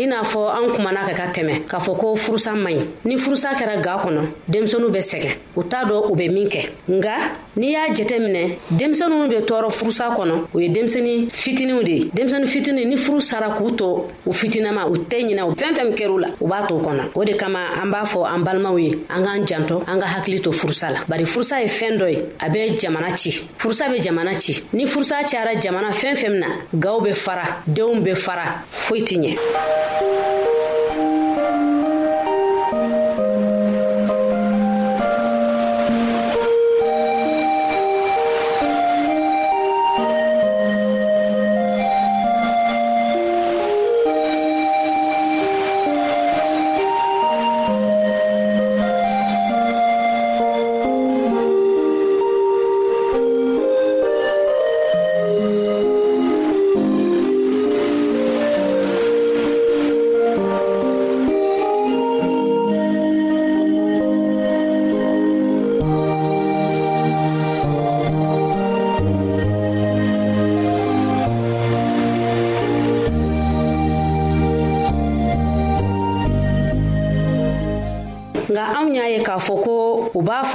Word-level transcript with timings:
i 0.00 0.06
n'a 0.06 0.22
fɔ 0.24 0.46
an 0.48 0.70
kumana 0.74 1.04
ka 1.04 1.12
ka 1.14 1.26
tɛmɛ 1.32 1.54
k'a 1.68 1.78
fɔ 1.78 1.96
ko 1.98 2.14
furusa 2.16 2.52
man 2.56 2.72
ɲi 2.72 2.86
ni 3.04 3.16
furusa 3.18 3.50
kɛra 3.52 3.76
ga 3.84 4.00
kɔnɔ 4.02 4.22
denmisɛnu 4.48 4.88
bɛ 4.94 5.00
sɛgɛn 5.10 5.34
u 5.56 5.62
t'a 5.64 5.80
dɔ 5.84 6.06
u 6.10 6.16
bɛ 6.16 6.32
min 6.32 6.48
kɛ 6.48 6.62
nga 6.96 7.16
n'i 7.56 7.72
y'a 7.72 7.88
jɛtɛ 7.92 8.18
minɛ 8.18 8.56
denmisɛninw 8.70 9.28
be 9.28 9.36
tɔɔrɔ 9.40 9.70
furusa 9.70 10.14
kɔnɔ 10.16 10.34
u 10.54 10.60
ye 10.60 10.68
denmisɛni 10.68 11.28
fitiniw 11.32 11.82
de 11.84 12.10
denmisɛni 12.14 12.46
fitini 12.46 12.84
ni 12.86 12.96
furu 12.96 13.20
sara 13.20 13.48
k'u 13.50 13.72
to 13.76 14.06
u 14.24 14.32
fitinama 14.32 14.86
u 14.88 14.96
tɛ 14.96 15.24
ɲina 15.24 15.44
u 15.44 15.52
fɛn 15.54 15.74
fɛn 15.74 15.94
kɛr'u 15.96 16.20
la 16.20 16.28
u 16.40 16.46
b'a 16.46 16.66
to 16.68 16.74
kɔnɔ 16.76 17.10
o 17.16 17.24
de 17.24 17.34
kama 17.34 17.58
an 17.82 17.90
b'a 17.90 18.04
fɔ 18.04 18.26
an 18.32 18.38
balimaw 18.44 18.78
ye 18.80 18.92
an 19.08 19.22
k'an 19.24 19.44
jantɔ 19.46 19.82
an 19.88 19.98
ka 20.00 20.06
hakili 20.06 20.40
to 20.42 20.50
furusa 20.52 20.90
la 20.94 20.98
bari 21.08 21.24
furusa 21.24 21.60
ye 21.60 21.66
fɛn 21.66 21.96
dɔ 21.98 22.08
ye 22.12 22.20
a 22.38 22.48
bɛ 22.50 22.78
jamana 22.80 23.16
ci 23.18 23.30
furusa 23.58 23.88
be 23.90 23.98
jamana 24.00 24.38
ci 24.40 24.62
ni 24.72 24.84
furusa 24.86 25.16
cayara 25.28 25.58
jamana 25.60 25.90
fɛn 25.90 26.14
fɛn 26.16 26.38
na 26.38 26.46
gaw 26.78 27.00
bɛ 27.00 27.14
fara 27.16 27.62
denw 27.68 28.00
be 28.04 28.14
fara 28.14 28.62
foyi 28.70 29.02
tɛ 29.02 29.18
ɲɛ 29.18 29.36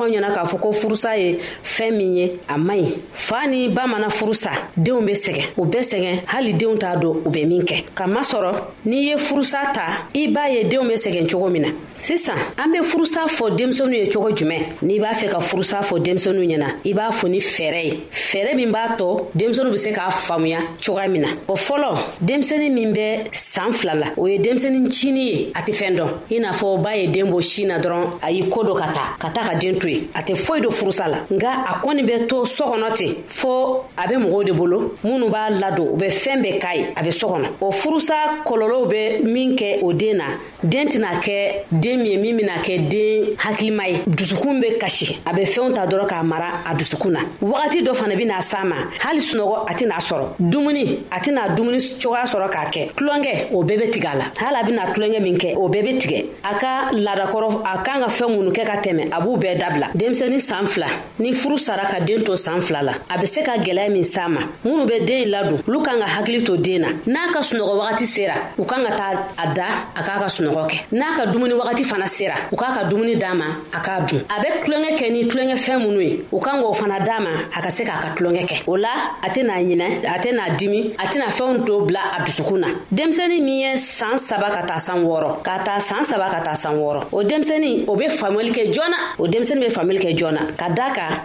fɔ 0.06 0.12
ɲɛna 0.12 0.30
k'a 0.34 0.46
fɔ 0.46 0.60
ko 0.60 0.72
furusa 0.72 1.18
ye 1.18 1.40
fɛn 1.64 1.92
min 1.98 2.18
ye 2.18 2.34
a 2.48 2.58
man 2.58 2.78
ɲi 2.78 2.94
fa 3.14 3.46
ni 3.48 3.68
ba 3.70 3.88
mana 3.88 4.08
furusa 4.10 4.52
denw 4.78 5.02
be 5.06 5.12
sɛgɛn 5.14 5.46
u 5.58 5.66
bɛ 5.66 5.80
sɛgɛn 5.92 6.20
hali 6.28 6.54
denw 6.54 6.78
t'a 6.78 6.96
don 7.02 7.22
u 7.26 7.30
bɛ 7.30 7.46
min 7.48 7.64
kɛ 7.66 8.06
masɔrɔ 8.06 8.52
n'i 8.86 9.00
ye 9.10 9.16
furusa 9.18 9.60
ta 9.74 10.06
i 10.14 10.28
b'a 10.28 10.46
ye 10.52 10.64
denw 10.70 10.88
be 10.88 10.94
sɛgɛn 10.94 11.28
cogo 11.30 11.50
min 11.52 11.62
na 11.64 11.68
sisan 11.98 12.38
an 12.58 12.72
be 12.72 12.80
furusa 12.84 13.26
fɔ 13.28 13.56
denmisɛnu 13.58 13.94
ye 13.98 14.08
cogo 14.10 14.30
jumɛn 14.36 14.64
n'i 14.82 15.00
b'a 15.00 15.14
fɛ 15.14 15.30
ka 15.32 15.40
furusa 15.40 15.82
fɔ 15.84 16.00
denmisɛnu 16.02 16.42
ɲɛna 16.50 16.68
i 16.90 16.94
b'a 16.94 17.10
fɔ 17.20 17.30
ni 17.30 17.40
fɛɛrɛ 17.40 17.84
ye 17.86 18.04
fɛɛrɛ 18.12 18.56
min 18.56 18.72
b'a 18.72 18.96
tɔ 18.98 19.28
denmisɛnu 19.36 19.72
be 19.72 19.78
se 19.78 19.92
k'a 19.92 20.10
faamuya 20.12 20.60
cogoya 20.84 21.08
min 21.10 21.22
na 21.22 21.28
o 21.50 21.54
fɔlɔ 21.56 21.98
denmisɛni 22.22 22.70
min 22.72 22.94
bɛ 22.94 23.30
saan 23.36 23.72
fila 23.74 23.96
la 23.96 24.08
o 24.18 24.28
ye 24.28 24.38
denmisɛni 24.38 24.88
cini 24.90 25.24
ye 25.26 25.52
a 25.56 25.60
tɛ 25.62 25.72
fɛn 25.82 25.96
dɔn 25.96 26.10
i 26.32 26.40
n'a 26.40 26.52
fɔ 26.52 26.82
ba 26.84 26.96
ye 26.96 27.08
den 27.08 27.32
bo 27.32 27.42
sin 27.42 27.68
na 27.70 27.80
dɔrɔn 27.80 28.20
a 28.22 28.32
y'i 28.32 28.48
koo 28.50 28.64
do 28.64 28.74
ka 28.76 28.88
ta 28.94 29.16
ka 29.20 29.30
taa 29.30 29.50
ka 29.52 29.56
den 29.60 29.80
to 29.80 29.88
ye 29.90 29.95
ye 29.96 30.10
a 30.14 30.22
tɛ 30.22 30.36
foyi 30.36 30.62
do 30.62 30.70
furusa 30.70 31.08
la 31.08 31.18
nga 31.32 31.50
a 31.68 31.86
kɔni 31.86 32.04
bɛ 32.04 32.28
to 32.28 32.44
sɔ 32.46 32.64
kɔnɔ 32.72 32.94
ten 32.98 33.14
fɔɔ 33.28 33.84
a 33.98 34.08
be 34.08 34.14
mɔgɔw 34.16 34.46
de 34.46 34.52
bolo 34.54 34.96
minnu 35.04 35.30
b'a 35.30 35.50
ladon 35.60 35.90
u 35.94 35.98
bɛ 35.98 36.08
fɛɛn 36.10 36.42
bɛɛ 36.44 36.60
k'a 36.62 36.76
ye 36.76 36.86
a 36.96 37.02
be 37.04 37.10
sɔ 37.10 37.26
kɔnɔ 37.32 37.48
o 37.62 37.72
furusa 37.72 38.14
kɔlɔlɔw 38.46 38.90
be 38.90 39.24
min 39.26 39.56
kɛ 39.58 39.80
o 39.84 39.94
den 39.94 40.18
na 40.18 40.24
den 40.64 40.88
tɛna 40.90 41.10
kɛ 41.22 41.82
den 41.82 41.98
min 42.00 42.06
ye 42.12 42.18
min 42.18 42.38
bena 42.38 42.54
kɛ 42.62 42.88
den 42.90 43.36
hakilima 43.38 43.88
ye 43.92 44.02
dusukun 44.08 44.60
be 44.62 44.78
kasi 44.80 45.18
a 45.26 45.34
be 45.34 45.44
fɛnw 45.44 45.74
ta 45.76 45.86
dɔrɔn 45.86 46.08
k'a 46.10 46.24
mara 46.26 46.62
a 46.70 46.76
dusukun 46.76 47.12
na 47.12 47.20
wagati 47.42 47.84
dɔ 47.86 47.94
fana 47.96 48.16
bena 48.18 48.36
s'a 48.42 48.64
ma 48.68 48.76
hali 49.00 49.20
sunɔgɔ 49.20 49.66
a 49.70 49.74
tɛna 49.74 50.00
sɔrɔ 50.00 50.26
dumuni 50.40 51.00
a 51.12 51.20
tɛna 51.20 51.56
dumuni 51.56 51.78
cogoya 52.00 52.24
sɔrɔ 52.26 52.50
k'a 52.52 52.70
kɛ 52.72 52.94
tulonkɛ 52.96 53.54
o 53.54 53.64
bɛɛ 53.64 53.78
be 53.78 53.92
tigɛ 54.00 54.10
a 54.10 54.18
la 54.18 54.26
hali 54.40 54.58
a 54.62 54.64
bena 54.64 54.94
tulonkɛ 54.94 55.20
min 55.22 55.38
kɛ 55.38 55.54
o 55.56 55.70
bɛɛ 55.70 55.84
be 55.84 55.98
tigɛ 56.00 56.26
a 56.44 56.56
ka 56.60 56.90
ladakɔrɔ 56.94 57.62
a 57.64 57.84
kan 57.84 58.00
ka 58.02 58.08
fɛɛn 58.08 58.38
minnu 58.38 58.52
kɛ 58.54 58.64
ka 58.66 58.78
tɛmɛ 58.82 59.08
a 59.12 59.22
b'u 59.22 59.38
bɛɛ 59.40 59.58
dabila 59.62 59.85
la 59.94 60.00
denmisɛnnin 60.00 60.40
saan 60.40 60.66
fila 60.68 60.88
ni 61.20 61.34
furu 61.34 61.58
sara 61.58 61.86
ka 61.86 62.00
den 62.00 62.24
to 62.24 62.36
saan 62.36 62.62
fila 62.62 62.82
la 62.82 62.94
a 63.10 63.18
be 63.20 63.26
se 63.28 63.42
ka 63.42 63.54
gwɛlɛya 63.58 63.92
min 63.92 64.04
s'a 64.04 64.28
ma 64.28 64.42
minw 64.64 64.86
be 64.86 65.00
deen 65.06 65.30
ladon 65.30 65.60
olu 65.68 65.82
kan 65.82 65.98
ka 66.00 66.06
hakili 66.06 66.44
to 66.46 66.58
den 66.58 66.80
na 66.82 66.90
n'a 67.14 67.34
ka 67.34 67.40
sunɔgɔ 67.42 67.78
wagati 67.80 68.06
sera 68.06 68.36
u 68.58 68.66
kan 68.66 68.82
ka 68.84 68.96
taa 68.96 69.12
a 69.38 69.54
da 69.54 69.68
a 69.96 70.02
k'a 70.04 70.20
ka 70.22 70.26
sunɔgɔ 70.28 70.68
kɛ 70.70 70.78
n'a 70.92 71.16
ka 71.16 71.26
dumuni 71.28 71.54
wagati 71.54 71.84
fana 71.84 72.06
sera 72.08 72.36
u 72.52 72.56
k'a 72.56 72.74
ka 72.76 72.84
dumuni 72.90 73.16
d'a 73.16 73.34
ma 73.34 73.46
a 73.74 73.80
k'a 73.82 74.02
dun 74.08 74.20
a 74.34 74.36
be 74.42 74.48
tulonkɛ 74.64 74.92
kɛ 74.98 75.12
ni 75.12 75.24
tulonkɛfɛn 75.28 75.80
minnu 75.84 76.02
ye 76.02 76.26
u 76.32 76.40
kan 76.40 76.60
k'o 76.62 76.74
fana 76.76 77.00
d'a 77.06 77.20
ma 77.20 77.32
a 77.56 77.62
ka 77.62 77.70
se 77.70 77.84
k'a 77.84 78.00
ka 78.02 78.10
tulonkɛ 78.16 78.44
kɛ 78.50 78.56
o 78.68 78.76
la 78.76 78.94
a 79.22 79.30
tɛna 79.30 79.56
ɲinɛ 79.68 79.88
a 80.08 80.20
tɛna 80.20 80.56
dimi 80.58 80.94
a 80.98 81.06
tɛna 81.08 81.28
fɛnw 81.30 81.66
to 81.66 81.82
bila 81.86 82.00
a 82.18 82.22
dusukun 82.24 82.58
na 82.60 82.68
denmisɛni 82.94 83.42
min 83.44 83.60
ye 83.64 83.76
saan 83.78 84.18
saba 84.20 84.50
ka 84.52 84.64
taa 84.66 84.78
san 84.80 85.04
wɔɔrɔ 85.04 85.42
k'a 85.44 85.60
taa 85.64 85.78
saan 85.80 86.04
saba 86.04 86.30
ka 86.32 86.42
taa 86.44 86.54
san 86.56 86.76
wɔɔrɔ 86.78 87.02
o 87.12 87.24
denmisɛni 87.24 87.86
o 87.88 87.96
be 87.96 88.06
faamuyali 88.10 88.52
kɛ 88.52 88.74
jɔna 88.74 89.00
o 89.20 89.28
denmisɛni 89.28 89.68
be 89.68 89.70
faamuli 89.76 90.00
kɛ 90.00 90.12
jɔn 90.16 90.38
ka 90.56 90.72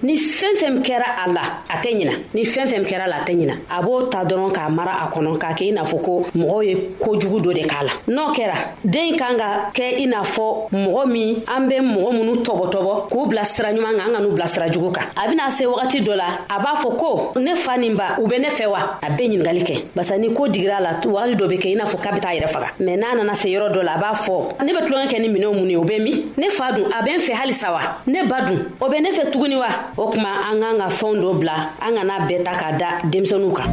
ni 0.02 0.16
fɛn 0.16 0.54
fɛn 0.60 0.82
kɛra 0.82 1.08
a 1.24 1.30
la 1.32 1.42
a 1.68 1.76
tɛ 1.80 1.90
ɲina 1.94 2.14
ni 2.34 2.42
fɛn 2.42 2.66
fɛn 2.66 2.84
kɛra 2.84 3.06
la 3.08 3.16
a 3.16 3.24
tɛ 3.24 3.32
ɲina 3.38 3.54
a 3.70 3.80
b'o 3.82 4.02
ta 4.10 4.24
dɔrɔn 4.24 4.52
k'a 4.52 4.68
mara 4.68 4.94
a 5.04 5.08
kɔnɔ 5.08 5.38
k'a 5.38 5.54
kɛ 5.54 5.64
i 5.68 5.72
n'a 5.72 5.84
fɔ 5.84 6.00
ko 6.04 6.26
mɔgɔw 6.36 6.62
ye 6.66 6.74
kojugu 6.98 7.38
dɔ 7.40 7.52
de 7.54 7.62
k'a 7.68 7.82
la 7.84 7.92
n'o 8.08 8.32
kɛra 8.34 8.56
den 8.84 9.16
kan 9.16 9.36
ka 9.38 9.70
kɛ 9.72 9.98
i 10.02 10.06
n'a 10.06 10.22
fɔ 10.22 10.68
mɔgɔ 10.72 11.02
min 11.08 11.42
an 11.46 11.68
be 11.68 11.74
mɔgɔ 11.74 12.10
minnu 12.12 12.34
tɔbɔtɔbɔ 12.46 13.08
k'u 13.10 13.26
bila 13.28 13.44
sira 13.46 13.72
ɲuman 13.72 13.96
ka 13.98 14.02
an 14.08 14.12
ka 14.14 14.20
n'u 14.20 14.32
bila 14.34 14.46
sira 14.48 14.68
jugu 14.70 14.90
kan 14.92 15.04
a 15.16 15.26
bena 15.28 15.50
se 15.50 15.64
wagati 15.64 16.00
dɔ 16.04 16.14
la 16.16 16.26
a 16.50 16.58
b'a 16.60 16.74
fɔ 16.82 16.96
ko 16.98 17.32
ne 17.38 17.54
fa 17.54 17.76
nin 17.76 17.94
ba 17.96 18.16
u 18.20 18.26
be 18.26 18.38
ne 18.38 18.48
fɛ 18.48 18.66
wa 18.68 18.98
a 19.00 19.10
be 19.16 19.20
ɲiningali 19.28 19.62
kɛ 19.62 19.74
barisa 19.94 20.18
ni 20.18 20.32
ko 20.34 20.44
digira 20.48 20.80
la 20.82 21.00
wagati 21.04 21.36
dɔ 21.36 21.48
be 21.48 21.56
kɛ 21.56 21.68
i 21.70 21.74
n'a 21.76 21.84
fɔ 21.84 21.96
k'a 22.02 22.12
be 22.14 22.20
t'a 22.20 22.28
yɛrɛ 22.34 22.48
faga 22.48 22.68
mɛn 22.80 22.96
n'a 22.98 23.14
nana 23.16 23.34
se 23.36 23.48
yɔrɔ 23.48 23.70
dɔ 23.72 23.82
la 23.84 23.94
a 23.94 23.98
b'a 23.98 24.14
fɔ 24.16 24.62
ne 24.64 24.72
be 24.72 24.78
tulonkɛ 24.86 25.08
kɛ 25.14 25.20
ni 25.20 25.28
minɛw 25.28 25.54
mun 25.54 25.70
ye 25.70 25.76
o 25.76 25.84
be 25.84 25.98
min 26.00 26.32
ne 26.36 26.50
fa 26.50 26.72
dun 26.74 26.86
a 26.92 27.02
be 27.04 27.10
n 27.12 27.20
fɛ 27.20 27.30
halisa 27.34 27.72
wa 27.72 27.80
ne 28.06 28.20
ba 28.30 28.46
dun 28.46 28.60
o 28.80 28.86
bɛ 28.88 29.00
ne 29.00 29.08
fɛ 29.10 29.22
tuguni 29.32 29.56
wa 29.58 29.68
o 29.98 30.06
kuma 30.10 30.30
an 30.48 30.60
k'an 30.62 30.78
ka 30.78 30.86
fɛnw 30.88 31.20
dɔ 31.22 31.30
bila 31.40 31.54
an 31.82 31.92
kana 31.98 32.14
bɛɛ 32.28 32.42
ta 32.46 32.52
k'a 32.60 32.70
da 32.78 32.88
denmisɛnninw 33.10 33.52
kan 33.58 33.70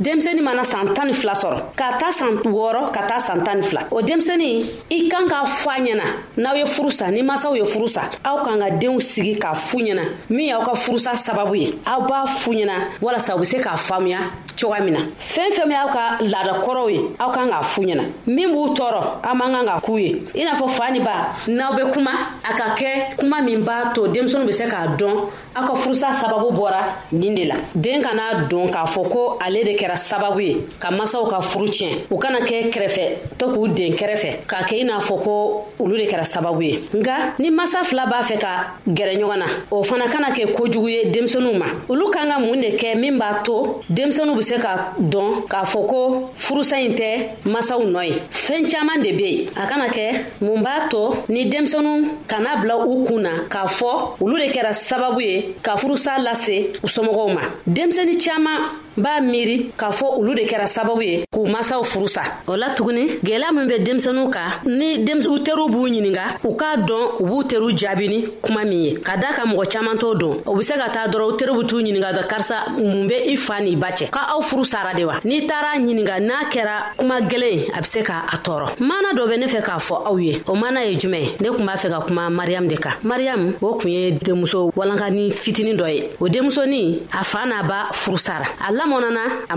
denmisɛni 0.00 0.42
mana 0.42 0.64
san 0.64 0.92
tan 0.94 1.06
ni 1.06 1.12
fila 1.12 1.34
sɔrɔ 1.34 1.56
ka 1.76 1.98
ta 1.98 2.10
san 2.10 2.34
wɔɔrɔ 2.38 2.90
ka 2.92 3.02
taa 3.06 3.18
san 3.20 3.44
tan 3.44 3.58
ni 3.60 3.62
fila 3.62 3.82
o 3.92 4.00
denmisɛni 4.02 4.64
i 4.90 5.08
kan 5.08 5.26
k'a 5.28 5.44
fɔ 5.44 5.68
a 5.68 5.80
ɲɛna 5.82 6.02
n'aw 6.36 6.54
ye 6.56 6.64
furusa 6.66 7.10
ni 7.12 7.22
masaw 7.22 7.54
ye 7.54 7.62
furusa 7.64 8.02
aw 8.24 8.42
kan 8.44 8.58
ka 8.58 8.70
denw 8.76 8.98
sigi 9.00 9.38
k'a 9.38 9.54
fu 9.54 9.78
ɲɛna 9.78 10.02
min 10.30 10.48
y'aw 10.48 10.64
ka 10.64 10.72
furusa 10.74 11.12
sababu 11.14 11.54
ye 11.56 11.78
aw 11.86 12.00
b'a 12.06 12.26
fu 12.26 12.52
ɲɛna 12.52 12.90
walasa 13.00 13.36
u 13.36 13.38
be 13.38 13.44
se 13.44 13.56
k'a 13.58 13.76
faamuya 13.76 14.18
cogoya 14.60 14.80
min 14.84 14.94
na 14.94 15.00
fɛn 15.20 15.52
fɛn 15.52 15.68
min 15.68 15.76
ka 15.92 16.18
laada 16.24 16.60
kɔrɔw 16.60 16.90
ye 16.92 17.00
aw 17.20 17.30
kan 17.30 17.48
k'a 17.48 17.62
fu 17.62 17.82
ɲɛna 17.82 18.02
min 18.26 18.48
b'u 18.50 18.74
tɔɔrɔ 18.76 19.00
aw 19.24 19.34
man 19.34 19.52
kan 19.52 19.66
ka 19.66 19.80
k'u 19.86 19.98
ye 20.02 20.22
i 20.34 20.44
n'a 20.44 20.54
fɔ 20.56 20.92
ni 20.92 20.98
ba 21.00 21.30
n'aw 21.46 21.76
be 21.76 21.92
kuma 21.92 22.10
a 22.42 22.52
ka 22.52 22.74
kɛ 22.74 23.16
kuma 23.16 23.40
min 23.42 23.58
b'a 23.64 23.92
to 23.94 24.00
denmisɛniw 24.08 24.44
be 24.46 24.52
se 24.52 24.64
k'a 24.64 24.96
dɔn 24.98 25.14
aw 25.54 25.64
ka 25.68 25.74
furusa 25.76 26.10
sababu 26.14 26.50
bɔra 26.50 26.96
nin 27.12 27.32
de 27.36 27.44
la 27.44 27.54
den 27.76 28.02
kana 28.02 28.46
don 28.50 28.66
k'a 28.68 28.84
fɔ 28.86 29.08
ko 29.12 29.38
ale 29.40 29.62
de 29.62 29.70
kɛ 29.76 29.83
kɛra 29.84 29.96
sababu 29.96 30.40
ye 30.40 30.66
ka 30.78 30.90
masaw 30.90 31.26
ka 31.28 31.40
furu 31.40 31.66
tiɲɛ 31.66 32.04
u 32.10 32.16
kana 32.18 32.38
kɛ 32.40 32.70
kɛrɛfɛ 32.72 33.02
to 33.38 33.46
k'u 33.52 33.68
den 33.76 33.92
kɛrɛfɛ 33.94 34.46
k'a 34.48 34.62
kɛ 34.68 34.80
i 34.80 34.84
n'a 34.84 34.98
fɔ 34.98 35.22
ko 35.22 35.68
olu 35.78 35.96
de 35.98 36.04
kɛra 36.06 36.24
sababu 36.24 36.62
ye 36.64 36.80
nga 36.98 37.34
ni 37.38 37.50
masa 37.50 37.82
fila 37.84 38.06
b'a 38.08 38.22
fɛ 38.24 38.38
ka 38.40 38.78
gɛrɛ 38.88 39.18
ɲɔgɔn 39.18 39.38
na 39.38 39.46
o 39.70 39.82
fana 39.82 40.06
kana 40.08 40.30
kɛ 40.32 40.52
kojugu 40.54 40.88
ye 40.90 41.06
denmisɛnuw 41.12 41.58
ma 41.58 41.66
olu 41.88 42.10
kan 42.10 42.26
ka 42.30 42.38
mun 42.38 42.60
de 42.60 42.70
kɛ 42.78 42.96
min 42.98 43.18
b'a 43.18 43.42
to 43.44 43.82
denmisɛnuw 43.92 44.36
be 44.36 44.42
se 44.42 44.56
ka 44.58 44.92
dɔn 44.98 45.44
k'a 45.48 45.62
fɔ 45.72 45.86
ko 45.88 46.30
furusa 46.34 46.76
ɲi 46.76 46.94
tɛ 46.94 47.50
masaw 47.50 47.82
nɔ 47.84 48.02
ye 48.08 48.18
fɛɛn 48.30 48.66
caaman 48.70 49.02
de 49.02 49.12
be 49.16 49.22
yen 49.44 49.48
a 49.58 49.66
kana 49.68 49.88
kɛ 49.88 50.24
mun 50.40 50.62
b'a 50.64 50.88
to 50.88 51.10
ni 51.32 51.46
denmisɛnu 51.50 52.24
kana 52.26 52.56
bila 52.62 52.86
u 52.88 53.04
kun 53.04 53.18
na 53.22 53.30
k'a 53.50 53.66
fɔ 53.68 54.16
olu 54.20 54.38
de 54.38 54.50
kɛra 54.52 54.70
sababu 54.72 55.20
ye 55.20 55.54
ka 55.62 55.76
furusa 55.76 56.18
lase 56.18 56.72
u 56.82 56.88
somɔgɔw 56.88 57.34
ma 57.34 57.42
denmisɛni 57.68 58.18
caaman 58.24 58.70
b'a 58.96 59.20
miiri 59.28 59.72
k'a 59.76 59.90
fɔ 59.90 60.18
olu 60.18 60.34
de 60.34 60.44
kɛra 60.44 60.66
sababu 60.66 61.02
ye 61.02 61.24
k'u 61.32 61.46
masaw 61.48 61.82
furusa 61.82 62.22
o 62.46 62.54
la 62.56 62.70
tuguni 62.76 63.18
gwɛlɛya 63.22 63.52
min 63.52 63.66
bɛ 63.68 63.82
denmisɛnuw 63.84 64.30
kan 64.30 64.60
ni 64.66 64.98
u 65.24 65.38
teriw 65.44 65.68
b'u 65.68 65.88
ɲininga 65.90 66.22
u 66.44 66.54
k'a 66.56 66.76
dɔn 66.86 67.20
u 67.20 67.24
b'u 67.26 67.44
teriw 67.44 67.72
jaabini 67.76 68.24
kuma 68.42 68.64
min 68.64 68.82
ye 68.84 68.94
ka 68.96 69.16
daa 69.16 69.32
ka 69.32 69.42
mɔgɔ 69.44 69.68
caaman 69.70 69.98
t'o 69.98 70.14
dɔn 70.14 70.34
u 70.46 70.56
be 70.56 70.62
se 70.62 70.74
ka 70.74 70.88
taa 70.92 71.08
dɔrɔn 71.08 71.28
u 71.32 71.36
teriw 71.36 71.56
be 71.60 71.66
t'u 71.68 71.76
ɲininga 71.82 72.12
dɔ 72.14 72.26
karisa 72.28 72.56
mun 72.78 73.06
be 73.08 73.14
i 73.32 73.36
faa 73.36 73.60
n'i 73.60 73.74
ba 73.76 73.88
cɛ 73.90 74.10
ka 74.10 74.28
aw 74.32 74.40
furu 74.40 74.64
sara 74.64 74.94
de 74.94 75.04
wa 75.04 75.14
n'i 75.24 75.46
taara 75.46 75.76
ɲininga 75.78 76.20
n'a 76.20 76.48
kɛra 76.50 76.94
kuma 76.96 77.20
gwɛlɛn 77.20 77.70
a 77.76 77.80
be 77.80 77.86
se 77.86 78.02
ka 78.02 78.26
a 78.32 78.36
tɔɔrɔ 78.36 78.80
mana 78.80 79.12
dɔ 79.14 79.26
bɛ 79.26 79.38
ne 79.40 79.46
fɛ 79.46 79.62
k'a 79.62 79.78
fɔ 79.78 79.94
aw 80.06 80.16
ye 80.18 80.42
o 80.46 80.54
mana 80.54 80.84
ye 80.84 80.96
jumɛn 80.96 81.32
ne 81.40 81.48
kun 81.50 81.64
b'a 81.66 81.74
fɛ 81.74 81.90
ka 81.90 82.00
kuma 82.06 82.30
mariyamu 82.30 82.68
de 82.68 82.76
kan 82.76 82.92
mariyamu 83.02 83.54
o 83.62 83.74
kun 83.78 83.88
ye 83.90 84.12
denmuso 84.12 84.70
ni 85.10 85.30
fitinin 85.30 85.74
dɔ 85.76 85.88
ye 85.92 86.10
o 86.20 86.28
denmusonin 86.28 87.00
a 87.12 87.24
faa 87.24 87.46
n'a 87.46 87.62
ba 87.66 87.88
furusara 87.92 88.46
a 88.66 88.70
lamɔnana 88.72 89.50
a 89.50 89.56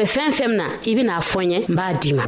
be 0.01 0.07
fɛn 0.15 0.31
fɛn 0.39 0.51
na 0.59 0.67
i 0.89 0.91
bɛn'a 0.97 1.15
fɔ 1.31 1.39
n 1.45 1.51
ye 1.53 1.59
n 1.69 1.73
b'a 1.77 1.85
d'i 2.01 2.11
ma 2.17 2.25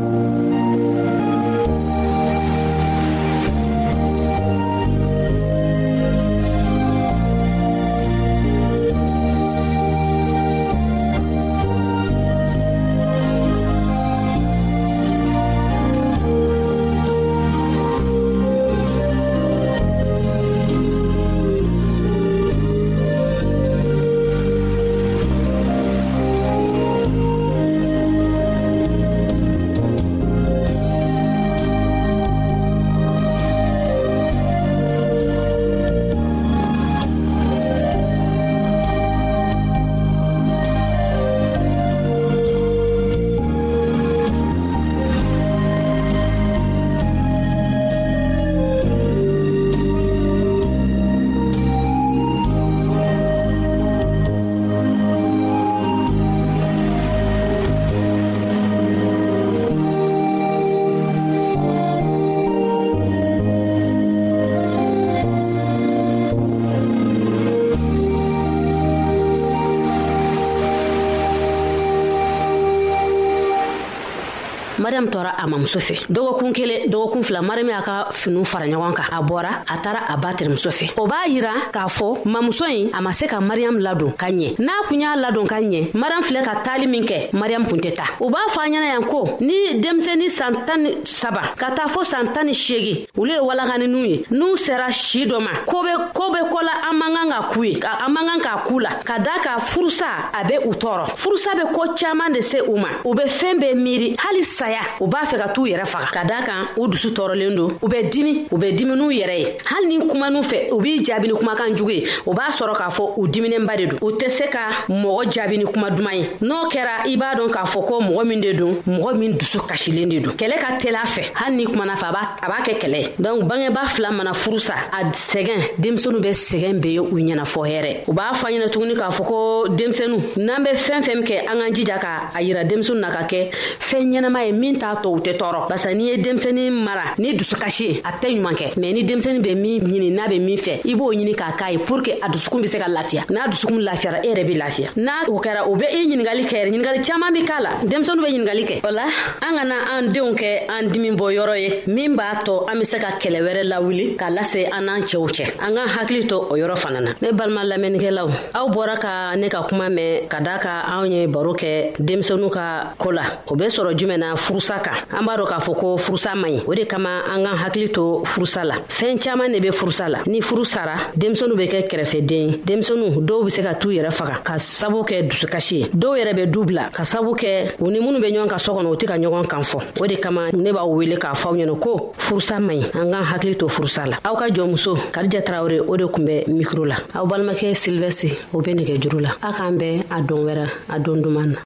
mariyamu 75.04 75.10
tɔɔra 75.10 75.34
a 75.38 75.48
mamuso 75.48 75.80
fɛ 75.80 76.06
dɔgɔkun 76.10 76.54
kelen 76.54 76.90
dɔgɔkun 76.90 77.24
fila 77.26 77.42
mariyamu 77.42 77.70
y'a 77.72 77.82
ka 77.82 78.10
finiw 78.12 78.44
fara 78.46 78.66
ɲɔgɔn 78.68 78.94
kan 78.94 79.06
a 79.12 79.22
bɔra 79.22 79.50
a 79.68 79.78
taara 79.84 80.00
a 80.10 80.18
ba 80.18 80.34
terimuso 80.34 80.70
fɛ 80.72 80.92
o 80.98 81.08
b'a 81.08 81.28
yira 81.28 81.54
k'a 81.72 81.88
fɔ 81.90 82.24
mamuso 82.26 82.66
ɲi 82.68 82.92
a 82.98 83.02
ma 83.02 83.12
se 83.12 83.26
ka 83.28 83.40
mariyamu 83.40 83.80
ladon 83.82 84.12
ka 84.18 84.28
ɲɛ 84.28 84.60
n'a 84.60 84.72
kun 84.88 85.02
y'a 85.02 85.16
ladon 85.16 85.46
ka 85.48 85.56
ɲɛ 85.62 85.92
mariyamu 85.94 86.24
filɛ 86.24 86.42
ka 86.44 86.56
taali 86.64 86.88
min 86.88 87.04
kɛ 87.06 87.30
mariyamu 87.34 87.66
kun 87.70 87.78
tɛ 87.80 87.94
ta 87.96 88.04
u 88.22 88.30
b'a 88.30 88.48
fɔ 88.50 88.60
a 88.62 88.68
ɲɛna 88.68 88.88
yan 88.94 89.04
ko 89.06 89.38
ni 89.42 89.80
denmisɛni 89.82 90.30
san 90.30 90.66
tan 90.66 90.78
ni 90.84 91.06
saba 91.06 91.54
ka 91.58 91.72
taa 91.74 91.88
fɔ 91.88 92.04
san 92.06 92.34
tan 92.34 92.46
ni 92.46 92.54
seegin 92.54 93.06
olu 93.18 93.32
ye 93.32 93.40
walaganinw 93.40 94.02
ye 94.08 94.24
n'u 94.32 94.56
sera 94.58 94.92
si 94.92 95.26
dɔ 95.26 95.40
ma 95.42 95.64
ko 95.66 95.84
be 95.84 95.92
ko 96.14 96.32
be 96.32 96.40
kɔ 96.50 96.62
la 96.64 96.90
an 96.90 96.96
man 97.00 97.14
kan 97.16 97.30
ka 97.30 97.50
kuu 97.52 97.64
ye 97.64 97.74
an 97.82 98.10
man 98.14 98.26
kan 98.28 98.40
k'a 98.42 98.64
kuu 98.68 98.80
la 98.82 99.00
ka 99.06 99.18
daa 99.20 99.40
ka 99.42 99.58
furusa 99.60 100.30
a 100.34 100.44
be 100.48 100.56
u 100.66 100.72
tɔɔrɔ 100.74 101.08
furusa 101.18 101.56
be 101.56 101.72
koo 101.74 101.94
caaman 101.96 102.32
de 102.34 102.42
se 102.42 102.60
u 102.62 102.78
ma 102.78 102.90
u 103.06 103.14
be 103.14 103.24
fɛɛn 103.24 103.60
bɛɛ 103.60 103.74
miiri 103.76 104.16
hali 104.20 104.44
saya 104.44 104.82
u 105.00 105.08
b'a 105.08 105.24
fɛ 105.26 105.38
ka 105.38 105.50
t'u 105.50 105.66
yɛrɛ 105.68 105.86
faga 105.86 106.06
ka 106.14 106.24
daa 106.24 106.42
kan 106.44 106.62
u 106.78 106.88
dusu 106.88 107.10
tɔɔrɔlen 107.10 107.56
don 107.56 107.68
u 107.82 107.88
bɛ 107.88 108.10
dimi 108.12 108.46
u 108.52 108.58
bɛ 108.58 108.76
dimi 108.78 108.96
n'u 108.96 109.10
yɛrɛ 109.10 109.40
ye 109.40 109.58
hali 109.66 109.98
ni 109.98 110.08
kuma 110.08 110.30
n'u 110.30 110.42
fɛ 110.42 110.70
u 110.72 110.80
b'i 110.82 111.00
jaabi 111.04 111.28
ni 111.28 111.34
kumakan 111.34 111.76
jugu 111.76 111.92
ye 111.92 112.04
u 112.28 112.34
b'a 112.34 112.52
sɔrɔ 112.52 112.76
k'a 112.78 112.90
fɔ 112.92 113.14
u 113.18 113.28
diminenba 113.28 113.76
de 113.78 113.86
don 113.88 113.98
u 114.02 114.12
tɛ 114.18 114.30
se 114.30 114.44
ka 114.50 114.86
mɔgɔ 114.90 115.26
jaabi 115.34 115.58
ni 115.58 115.66
kuma 115.66 115.90
duman 115.92 116.14
ye 116.14 116.30
n'o 116.42 116.68
kɛra 116.70 117.08
i 117.08 117.18
b'a 117.18 117.36
dɔn 117.36 117.52
k'a 117.52 117.64
fɔ 117.66 117.86
ko 117.88 118.00
mɔgɔ 118.02 118.28
min 118.28 118.42
de 118.42 118.54
don 118.54 118.76
mɔgɔ 118.88 119.18
min 119.18 119.38
dusu 119.38 119.60
kasilen 119.68 120.10
de 120.10 120.20
don 120.20 120.32
kɛlɛ 120.34 120.58
ka 120.60 120.78
teli 120.80 120.96
a 120.96 121.06
fɛ 121.06 121.32
hali 121.36 121.56
ni 121.58 121.66
kumana 121.66 121.94
fɛ 121.96 122.06
a 122.42 122.48
b'a 122.48 122.64
kɛ 122.64 122.80
kɛlɛ 122.80 122.98
ye 123.02 123.08
dɔnku 123.24 123.44
bangeba 123.50 123.88
fila 123.90 124.12
mana 124.12 124.34
furu 124.34 124.60
sa 124.60 124.74
a 124.92 125.06
sɛgɛn 125.12 125.76
denmisɛnu 125.80 126.20
bɛ 126.20 126.34
sɛgɛn 126.34 126.80
be 126.82 126.88
ye 126.90 127.00
u 127.00 127.06
ɲɛnafɔ 127.12 127.66
hɛrɛ 127.68 128.04
u 128.10 128.14
b'a 128.14 128.34
fa 128.36 128.48
ɲɛna 128.50 128.70
tuguni 128.70 128.94
k'a 128.96 129.10
fɔ 129.12 129.26
ko 129.28 129.68
denmisɛnu 129.70 130.18
n'an 130.38 130.64
bɛ 130.66 130.76
fɛn 130.76 131.02
fɛn 131.04 131.24
kɛ 131.24 131.46
an 131.52 131.60
k'an 131.60 131.74
jija 131.74 131.98
ka 132.00 132.30
a 132.36 132.40
yira 132.42 132.64
denmisɛnu 132.70 133.00
na 133.00 133.10
ka 133.10 133.24
kɛ 133.28 133.50
fɛn 133.80 134.12
ɲɛnama 134.12 134.46
ye 134.46 134.52
min 134.52 134.78
t'a 134.84 135.00
to 135.02 135.10
u 135.10 135.20
tɛ 135.20 135.34
tɔɔrɔ 135.40 135.68
barisa 135.70 135.94
n'i 135.94 136.06
ye 136.10 136.18
denmisɛni 136.18 136.70
mara 136.72 137.04
ni 137.18 137.34
dusukasi 137.38 137.84
ye 137.88 138.00
a 138.04 138.12
tɛ 138.22 138.28
ɲuman 138.36 138.54
kɛ 138.56 138.74
mɛn 138.78 138.94
ni 138.94 139.04
denmisɛni 139.04 139.40
bɛ 139.42 139.56
min 139.56 139.80
ɲini 139.82 140.10
n'a 140.12 140.26
bɛ 140.28 140.38
min 140.42 140.58
fɛ 140.58 140.82
i 140.86 140.96
b'o 140.96 141.14
ɲini 141.14 141.34
k'a 141.36 141.54
k'a 141.58 141.72
ye 141.72 141.78
pour 141.78 142.02
que 142.04 142.12
a 142.22 142.28
dusukun 142.30 142.62
be 142.62 142.68
se 142.68 142.78
ka 142.78 142.86
lafiya 142.88 143.24
n'a 143.30 143.48
dusukun 143.48 143.80
lafiyara 143.88 144.20
e 144.24 144.28
yɛrɛ 144.34 144.44
be 144.48 144.54
lafiya 144.56 144.90
n'a 144.98 145.28
o 145.30 145.40
kɛra 145.40 145.64
o 145.68 145.76
be 145.76 145.86
i 145.86 146.06
ɲiningali 146.08 146.44
kɛ 146.44 146.68
ɲiningali 146.68 147.02
caaman 147.06 147.32
be 147.34 147.42
k'a 147.46 147.60
la 147.62 147.70
denmisɛnu 147.86 148.22
be 148.22 148.30
ɲiningali 148.32 148.64
kɛ 148.66 148.76
o 148.86 148.92
la 148.92 149.04
an 149.04 149.56
ka 149.58 149.64
na 149.64 149.76
an 149.98 150.12
denw 150.14 150.36
kɛ 150.36 150.48
an 150.70 150.90
dimi 150.92 151.12
bɔ 151.18 151.32
yɔrɔ 151.34 151.56
ye 151.58 151.84
min 151.94 152.16
b'a 152.18 152.44
tɔ 152.44 152.70
an 152.70 152.76
be 152.80 152.84
se 152.86 152.98
ka 153.00 153.08
kɛlɛ 153.18 153.40
wɛrɛ 153.40 153.64
lawuli 153.72 154.16
k'a 154.18 154.30
lase 154.34 154.68
an 154.72 154.82
n'an 154.86 155.04
cɛw 155.04 155.28
cɛ 155.30 155.44
an 155.68 155.76
k'an 155.76 155.88
hakili 155.96 156.28
to 156.28 156.36
o 156.36 156.52
yɔrɔ 156.56 156.76
fana 156.78 157.00
na 157.02 157.12
ne 157.22 157.32
balima 157.32 157.64
lamɛnnikɛlaw 157.66 158.30
aw 158.56 158.68
bɔra 158.70 159.00
ka 159.00 159.36
ne 159.38 159.48
ka 159.50 159.66
kuma 159.70 159.88
mɛn 159.90 160.28
ka 160.28 160.40
daa 160.42 160.58
ka 160.60 160.72
anw 160.92 161.06
ye 161.10 161.26
baro 161.28 161.54
kɛ 161.54 161.94
denmisɛnu 162.00 162.50
ka 162.52 162.94
koo 162.98 163.12
la 163.12 163.24
o 163.48 163.56
be 163.56 163.66
sɔrɔ 163.66 163.96
jumɛn 163.96 164.18
na 164.20 164.36
furusa 164.36 164.73
furusa 164.74 164.74
kan 164.82 165.18
an 165.18 165.26
b'a 165.26 165.36
dɔn 165.38 165.46
k'a 165.48 165.58
fɔ 165.60 165.80
ko 165.80 165.98
furusa 165.98 166.36
man 166.36 166.52
ɲi 166.52 166.64
o 166.68 166.74
de 166.76 166.86
kama 166.86 167.10
an 167.32 167.44
k'an 167.44 167.58
hakili 167.58 167.92
to 167.94 168.24
furusa 168.26 168.64
la 168.66 168.76
fɛɛn 168.88 169.20
caaman 169.22 169.50
ne 169.52 169.60
be 169.60 169.70
furusa 169.72 170.10
la 170.10 170.20
ni 170.26 170.42
furu 170.42 170.64
sara 170.66 170.96
denmisɛnu 171.16 171.56
be 171.58 171.68
kɛ 171.68 171.88
kɛrɛfɛden 171.90 172.64
denmisɛnu 172.66 173.22
dɔw 173.28 173.46
be 173.46 173.50
se 173.52 173.62
ka 173.62 173.74
t'u 173.76 173.90
yɛrɛ 173.92 174.12
faga 174.12 174.40
ka 174.44 174.58
sabu 174.60 175.04
kɛ 175.04 175.28
dusukasi 175.30 175.76
ye 175.80 175.86
dɔw 175.94 176.16
yɛrɛ 176.18 176.36
be 176.36 176.46
du 176.48 176.64
bila 176.64 176.90
ka 176.92 177.04
sabu 177.04 177.34
kɛ 177.36 177.76
u 177.80 177.90
ni 177.92 178.00
minnu 178.00 178.20
be 178.22 178.32
ɲɔgɔn 178.32 178.48
ka 178.50 178.56
sɔ 178.58 178.78
kɔnɔ 178.78 178.92
u 178.92 178.96
tɛ 178.96 179.06
ka 179.08 179.14
ɲɔgɔn 179.18 179.48
kan 179.50 179.62
fɔ 179.62 179.82
o 180.02 180.08
de 180.08 180.16
kama 180.18 180.52
ne 180.52 180.72
b'aw 180.72 180.88
wele 180.88 181.16
k'a 181.18 181.34
fɔaw 181.34 181.56
ɲɛna 181.56 181.80
ko 181.82 182.14
furusa 182.18 182.60
man 182.64 182.78
ɲi 182.82 182.86
an 182.96 183.12
k'an 183.12 183.24
hakili 183.24 183.56
to 183.60 183.66
furusa 183.68 184.06
la 184.08 184.18
aw 184.26 184.36
ka 184.36 184.46
jɔnmuso 184.50 184.96
karija 185.12 185.42
tarawure 185.46 185.80
o 185.88 185.98
de 185.98 186.08
kun 186.08 186.24
bɛ 186.26 186.46
mikro 186.48 186.86
la 186.88 186.96
aw 187.20 187.26
balimakɛ 187.26 187.74
silvɛsi 187.74 188.34
o 188.54 188.62
be 188.62 188.74
nɛgɛ 188.74 189.00
juru 189.02 189.20
la 189.22 189.30
aw 189.42 189.54
k'an 189.54 189.78
bɛɛ 189.80 190.04
a 190.10 190.22
don 190.24 190.46
wɛrɛ 190.46 190.66
a 190.90 191.00
don 191.00 191.22
duman 191.22 191.52
na 191.54 191.60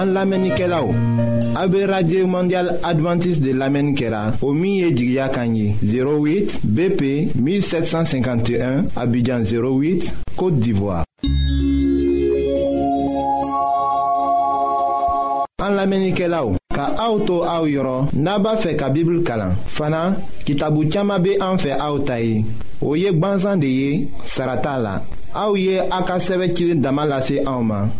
En 0.00 0.12
lamɛnnikɛla 0.14 0.80
o 0.84 0.92
radio 1.88 2.24
mondial 2.28 2.68
adventiste 2.84 3.40
de 3.42 3.50
lamɛnni 3.52 3.94
kɛra 3.96 4.32
o 4.40 4.52
min 4.52 4.94
08 4.94 6.60
bp 6.62 7.34
1751 7.36 8.84
abidjan 8.94 9.42
08 9.42 10.14
côte 10.36 10.60
d'ivoire 10.60 11.02
En 15.64 15.70
lamɛnnikɛla 15.74 16.44
o 16.44 16.52
ka 16.72 16.94
auto 16.96 17.42
to 17.44 18.06
n'aba 18.14 18.54
yɔrɔ 18.54 19.24
kalan 19.24 19.56
fana 19.66 20.14
kitabu 20.46 20.88
caaman 20.88 21.20
be 21.20 21.30
an 21.40 21.56
fɛ 21.56 21.72
aw 21.76 21.98
ta 22.04 22.20
ye 22.20 22.44
Aouye 25.34 25.78
Aka 25.90 26.18
Sevekil 26.20 26.80
Damalase 26.80 27.42
en 27.46 27.90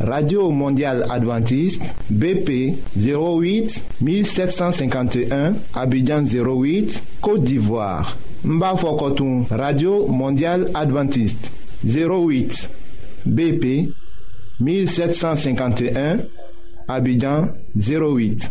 radio 0.00 0.50
mondial 0.50 1.02
Adventiste 1.10 1.94
bp 2.08 2.74
08 2.96 3.82
1751 4.00 5.54
abidjan 5.74 6.22
08 6.24 7.02
côte 7.20 7.44
d'ivoire 7.44 8.16
Mba 8.44 8.74
radio 9.50 10.06
mondial 10.08 10.70
Adventiste 10.74 11.52
08 11.84 12.70
bp 13.28 13.88
1751 14.60 16.18
abidjan 16.88 17.48
08 17.76 18.50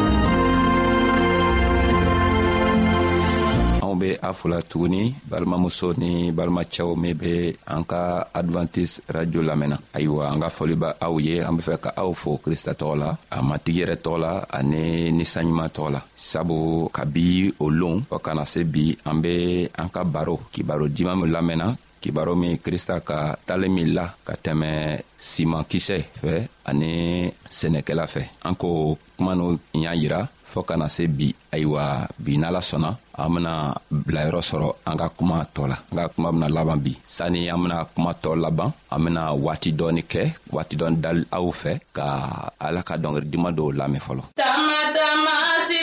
b'a 4.31 4.37
fola 4.39 4.61
tuguni 4.63 5.11
balimamuso 5.29 5.91
ni 6.01 6.31
balimacɛw 6.31 6.91
min 7.03 7.15
be 7.21 7.33
an 7.67 7.83
ka 7.91 8.29
advantise 8.41 9.03
radio 9.15 9.41
lamɛnna 9.49 9.77
ayiwa 9.95 10.23
an 10.33 10.39
ka 10.43 10.47
fɔli 10.55 10.75
be 10.81 10.87
aw 11.05 11.13
ye 11.19 11.35
an 11.47 11.53
be 11.57 11.61
fɛ 11.67 11.75
ka 11.83 11.91
aw 12.01 12.11
fo 12.21 12.39
krista 12.43 12.71
tɔgɔ 12.79 12.95
la 13.01 13.09
a 13.35 13.37
matigi 13.49 13.83
yɛrɛ 13.83 13.95
tɔgɔ 14.05 14.17
la 14.23 14.31
ani 14.57 15.11
ninsanɲuman 15.17 15.67
tɔgɔ 15.75 15.89
la 15.95 16.01
sabu 16.31 16.57
kabi 16.95 17.27
o 17.59 17.65
loon 17.79 17.97
fɔɔ 18.09 18.21
kana 18.25 18.43
se 18.53 18.63
bi 18.73 18.95
an 19.09 19.17
be 19.23 19.67
an 19.81 19.89
ka 19.95 20.01
baro 20.13 20.35
kibaro 20.53 20.85
diman 20.95 21.17
min 21.19 21.31
lamɛnna 21.35 21.67
kibaro 22.01 22.33
min 22.41 22.55
krista 22.65 22.95
ka 23.09 23.19
talen 23.47 23.71
min 23.75 23.89
la 23.97 24.05
ka 24.27 24.33
tɛmɛ 24.43 24.71
siman 25.29 25.67
kisɛ 25.71 25.97
fɛ 26.23 26.35
ani 26.69 26.93
sɛnɛkɛla 27.59 28.05
fɛ 28.13 28.23
an 28.47 28.55
ko 28.61 28.95
kuma 29.17 29.35
n'u 29.35 29.59
y'a 29.83 29.91
yira 30.01 30.21
fɔɔ 30.51 30.63
kana 30.67 30.87
se 30.95 31.03
bi 31.17 31.27
ayiwa 31.51 31.83
bi 32.23 32.39
n'ala 32.39 32.61
sɔnna 32.69 32.91
an 33.23 33.29
bena 33.37 33.53
bilayɔrɔ 34.05 34.39
sɔrɔ 34.49 34.67
an 34.89 34.95
ka 35.01 35.07
kuma 35.17 35.37
tɔ 35.55 35.61
la 35.71 35.77
an 35.91 35.97
ka 35.99 36.05
kuma 36.13 36.29
bena 36.35 36.47
laban 36.55 36.79
bi 36.85 36.91
sanni 37.17 37.47
an 37.53 37.59
bena 37.63 37.77
kuma 37.93 38.11
tɔ 38.23 38.29
laban 38.43 38.69
an 38.93 38.99
bena 39.03 39.21
waati 39.45 39.69
dɔɔni 39.79 40.03
kɛ 40.11 40.21
waati 40.55 40.73
dɔɔni 40.79 40.97
dali 41.03 41.23
aw 41.37 41.47
fɛ 41.61 41.73
ka 41.95 42.05
ala 42.65 42.81
ka 42.87 42.93
dɔngeri 43.03 43.27
duman 43.31 43.53
dɔw 43.57 43.67
lamɛn 43.79 44.03
fɔlɔ 44.07 44.23
tama 44.41 44.77
tama 44.97 45.33
se 45.67 45.80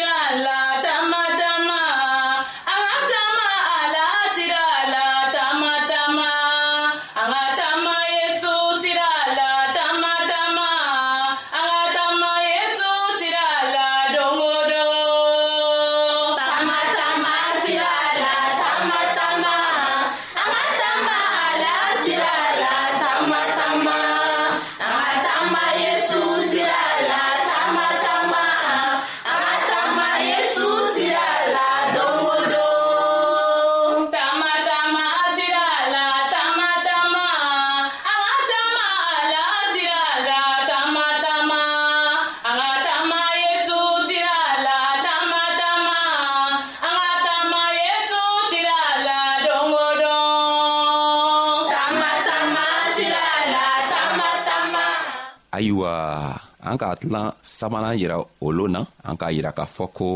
an 56.78 56.78
k'a 56.78 56.97
tilan 57.00 57.26
sabanan 57.58 57.94
yira 57.99 58.16
olu 58.40 58.68
na 58.70 58.80
an 59.08 59.16
k'a 59.20 59.32
yira 59.37 59.50
k'a 59.56 59.66
fɔ 59.76 59.87
ko 59.97 60.08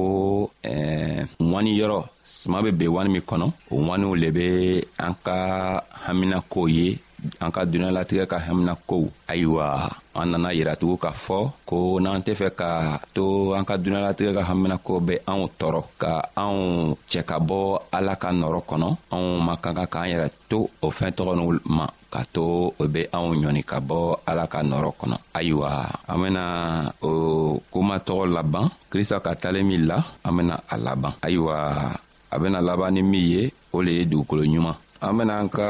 eh, 0.71 1.23
ŋwani 1.51 1.73
yɔrɔ 1.81 1.99
suma 2.25 2.63
be 2.65 2.71
ben 2.71 2.93
wani 2.95 3.11
min 3.13 3.23
kɔnɔ 3.29 3.47
o 3.73 3.77
ŋwaniw 3.87 4.13
le 4.23 4.29
be 4.37 4.47
an 5.05 5.15
ka 5.25 5.37
haminakow 6.05 6.67
ye 6.77 6.99
an 7.43 7.51
ka 7.51 7.67
duniɲalatigɛ 7.67 8.25
ka 8.31 8.39
hamina 8.39 8.79
kow 8.87 9.11
ayiwa 9.27 9.67
an 10.15 10.27
nana 10.31 10.55
yiratugu 10.55 10.97
k'a 11.03 11.11
fɔ 11.11 11.39
ko 11.67 11.77
n'an 12.01 12.23
tɛ 12.23 12.33
fɛ 12.39 12.49
ka 12.55 13.01
to 13.11 13.53
an 13.59 13.67
ka 13.67 13.75
duniɲalatigɛ 13.77 14.31
ka 14.39 14.43
haminako 14.47 14.93
be 15.03 15.15
anw 15.27 15.51
tɔɔrɔ 15.59 15.81
ka 16.01 16.13
anw 16.39 16.95
cɛ 17.11 17.21
ka 17.27 17.37
bɔ 17.43 17.59
ala 17.91 18.15
ka 18.15 18.31
nɔrɔ 18.31 18.59
kɔnɔ 18.69 18.89
anw 19.13 19.27
man 19.43 19.59
kan 19.59 19.75
ka 19.75 19.85
k'an 19.91 20.09
yɛrɛ 20.15 20.29
to 20.49 20.69
o 20.83 20.89
fɛɛn 20.91 21.15
tɔgɔ 21.17 21.35
ma 21.77 21.87
ka 22.13 22.23
to 22.33 22.71
o 22.79 22.83
be 22.87 23.05
anw 23.11 23.35
ɲɔni 23.35 23.63
ka 23.67 23.79
bɔ 23.81 24.21
ala 24.31 24.47
ka 24.47 24.63
nɔrɔ 24.63 24.91
kɔnɔ 25.01 25.17
ayiwa 25.35 25.69
an 26.07 26.17
bena 26.23 26.43
o 27.03 27.11
kumatɔgɔ 27.73 28.25
laban 28.33 28.67
krista 28.91 29.19
ka 29.23 29.35
talen 29.35 29.67
min 29.67 29.83
la 29.91 29.99
an 30.25 30.31
bena 30.37 30.55
a 30.71 30.77
laban 30.79 31.13
ayiwa 31.27 31.57
a 32.31 32.37
bena 32.39 32.61
laban 32.63 32.95
ni 32.95 33.03
min 33.03 33.27
ye 33.33 33.43
o 33.73 33.81
le 33.83 33.91
ye 33.91 34.03
dugukolo 34.07 34.45
ɲuman 34.47 34.77
an 35.03 35.15
bena 35.19 35.39
an 35.43 35.49
ka 35.51 35.69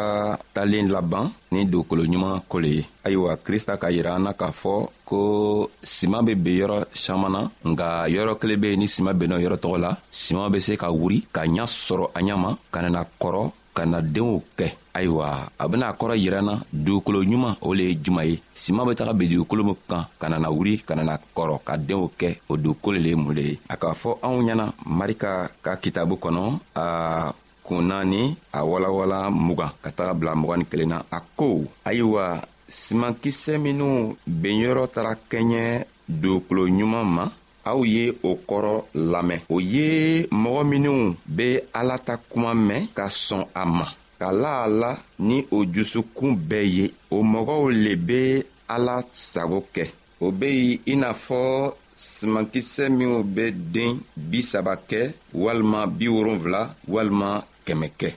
talen 0.54 0.88
laban 0.92 1.30
ni 1.56 1.64
dugukolo 1.64 2.04
ɲuman 2.04 2.44
ko 2.48 2.60
le 2.60 2.68
ye 2.76 2.84
ayiwa 3.04 3.36
krista 3.44 3.78
ka 3.80 3.88
yira 3.90 4.12
an 4.16 4.24
na 4.24 4.32
k'a 4.34 4.50
fɔ 4.60 4.74
ko 5.04 5.20
siman 5.82 6.24
be 6.24 6.34
ben 6.36 6.58
yɔrɔ 6.60 6.76
saman 6.92 7.32
na 7.32 7.50
nga 7.70 7.88
yɔrɔ 8.14 8.34
kelen 8.40 8.60
be 8.60 8.66
ye 8.72 8.76
ni 8.76 8.86
siman 8.88 9.16
benna 9.16 9.40
yɔrɔ 9.40 9.56
tɔgɔ 9.62 9.78
la 9.80 9.96
siman 10.10 10.50
be 10.52 10.60
se 10.60 10.76
ka 10.76 10.90
wuri 10.90 11.24
ka 11.32 11.40
ɲa 11.48 11.64
sɔrɔ 11.64 12.10
a 12.14 12.20
ɲa 12.20 12.36
ma 12.36 12.56
ka 12.72 12.80
nana 12.82 13.04
kɔrɔ 13.20 13.50
ka 13.74 13.84
na 13.86 14.00
deenw 14.02 14.40
kɛ 14.58 14.66
ayiwa 14.94 15.26
a 15.58 15.68
bena 15.68 15.96
kɔrɔ 15.98 16.14
yiranna 16.24 16.54
dugukolo 16.72 17.22
ɲuman 17.24 17.56
o 17.62 17.72
le 17.72 17.84
ye 17.84 17.94
juman 18.04 18.26
ye 18.28 18.40
siman 18.54 18.86
be 18.86 18.94
taga 18.94 19.14
ben 19.16 19.28
dugukolo 19.30 19.64
min 19.64 19.76
kan 19.88 20.04
ka 20.20 20.28
nana 20.28 20.50
wuri 20.52 20.76
ka 20.86 20.94
nana 20.94 21.16
kɔrɔ 21.36 21.60
ka 21.64 21.76
deenw 21.78 22.10
kɛ 22.18 22.38
o 22.50 22.56
dugukolo 22.56 22.98
le 23.00 23.08
ye 23.08 23.14
mun 23.16 23.32
le 23.34 23.42
ye 23.42 23.58
a 23.70 23.76
k'a 23.76 23.94
fɔ 23.94 24.18
anw 24.22 24.42
ɲɛna 24.44 24.72
marika 24.86 25.48
ka 25.64 25.76
kitabu 25.76 26.16
kɔnɔ 26.20 26.58
a 26.74 27.32
kun 27.64 27.82
naani 27.88 28.34
a 28.52 28.60
walawala 28.70 29.18
mugan 29.30 29.72
ka 29.82 29.90
taga 29.96 30.12
bila 30.18 30.32
mugan 30.40 30.58
ni 30.60 30.66
kelen 30.70 30.90
na 30.92 30.98
a 31.16 31.18
ko 31.38 31.46
ayiwa 31.88 32.24
simankisɛ 32.82 33.52
minw 33.64 33.90
benyɔrɔ 34.42 34.82
tara 34.94 35.12
kɛɲɛ 35.30 35.62
dugukolo 36.20 36.62
ɲuman 36.76 37.06
ma 37.16 37.24
aw 37.70 37.80
ye 37.94 38.04
o 38.28 38.30
kɔrɔ 38.48 38.74
lamɛn 39.12 39.40
o 39.54 39.56
ye 39.74 39.90
mɔgɔ 40.42 40.62
minw 40.70 40.94
be 41.36 41.46
ala 41.78 41.96
ta 42.06 42.14
kuma 42.30 42.50
mɛn 42.68 42.82
ka 42.96 43.04
sɔn 43.24 43.42
a 43.54 43.62
ma 43.78 43.86
ka 44.20 44.28
la 44.42 44.50
a 44.64 44.66
la 44.80 44.90
ni 45.28 45.36
o 45.56 45.58
jusukun 45.74 46.32
bɛɛ 46.48 46.62
ye 46.76 46.84
o 47.14 47.16
mɔgɔw 47.32 47.60
le 47.84 47.92
be 48.08 48.20
ala 48.74 48.94
sago 49.32 49.58
kɛ 49.74 49.84
o 50.20 50.26
be 50.38 50.46
yen 50.62 50.78
i 50.92 50.94
n'a 51.00 51.10
fɔ 51.26 51.40
simankisɛ 52.10 52.84
minw 52.98 53.14
be 53.34 53.44
den 53.74 53.92
bisaba 54.30 54.74
kɛ 54.90 55.00
walima 55.42 55.80
bi 55.98 56.06
wolonfila 56.14 56.62
walima 56.94 57.44
que 57.64 57.74
me 57.74 57.90
que. 57.92 58.16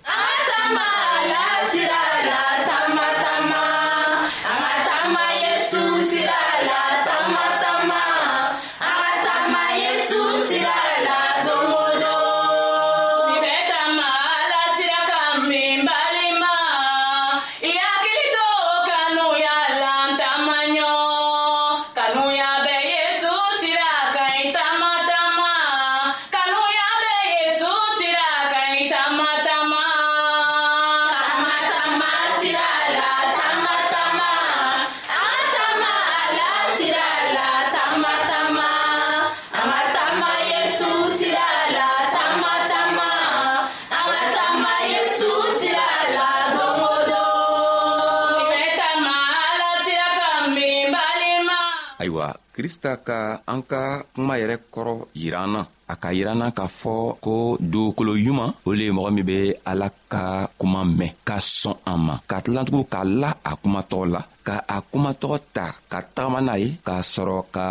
krista 52.65 52.97
ka 53.07 53.19
an 53.51 53.61
ka 53.71 53.81
kuma 54.13 54.33
yɛrɛ 54.41 54.55
kɔrɔ 54.73 54.93
yira 55.21 55.39
an 55.45 55.51
na 55.53 55.61
a 55.91 55.93
ka 56.03 56.09
yira 56.17 56.33
na 56.39 56.45
k'a 56.57 56.67
fɔ 56.79 56.95
ko 57.25 57.33
dugukolo 57.71 58.11
ɲuman 58.23 58.51
o 58.67 58.69
le 58.77 58.83
ye 58.87 58.91
mɔgɔ 58.97 59.09
min 59.15 59.25
be 59.29 59.37
ala 59.71 59.87
ka 60.13 60.23
kuma 60.59 60.81
mɛn 60.99 61.11
ka 61.27 61.35
sɔn 61.59 61.75
a 61.91 61.93
ma 62.05 62.15
ka 62.29 62.35
tilantugu 62.43 62.83
k'a 62.93 63.03
la 63.21 63.29
a 63.49 63.51
kumatɔgɔ 63.61 64.05
la 64.13 64.21
ka 64.47 64.55
a 64.75 64.77
kumatɔgɔ 64.91 65.37
ta 65.55 65.65
ka 65.91 65.97
tagama 66.15 66.39
n'a 66.47 66.53
ye 66.61 66.67
k'a 66.85 66.95
sɔrɔ 67.13 67.37
ka 67.55 67.65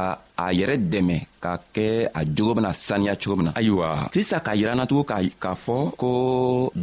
a 0.44 0.46
yɛrɛ 0.58 0.76
dɛmɛ 0.92 1.16
ka 1.44 1.52
kɛ 1.76 1.86
a 2.18 2.22
jogo 2.36 2.52
bena 2.56 2.72
saniya 2.86 3.12
cogo 3.20 3.34
min 3.38 3.44
na 3.48 3.52
ayiwa 3.60 3.88
krista 4.12 4.36
k'a 4.44 4.56
yiranna 4.60 4.84
tugun 4.90 5.04
k'a 5.42 5.52
fɔ 5.64 5.76
ko 6.00 6.10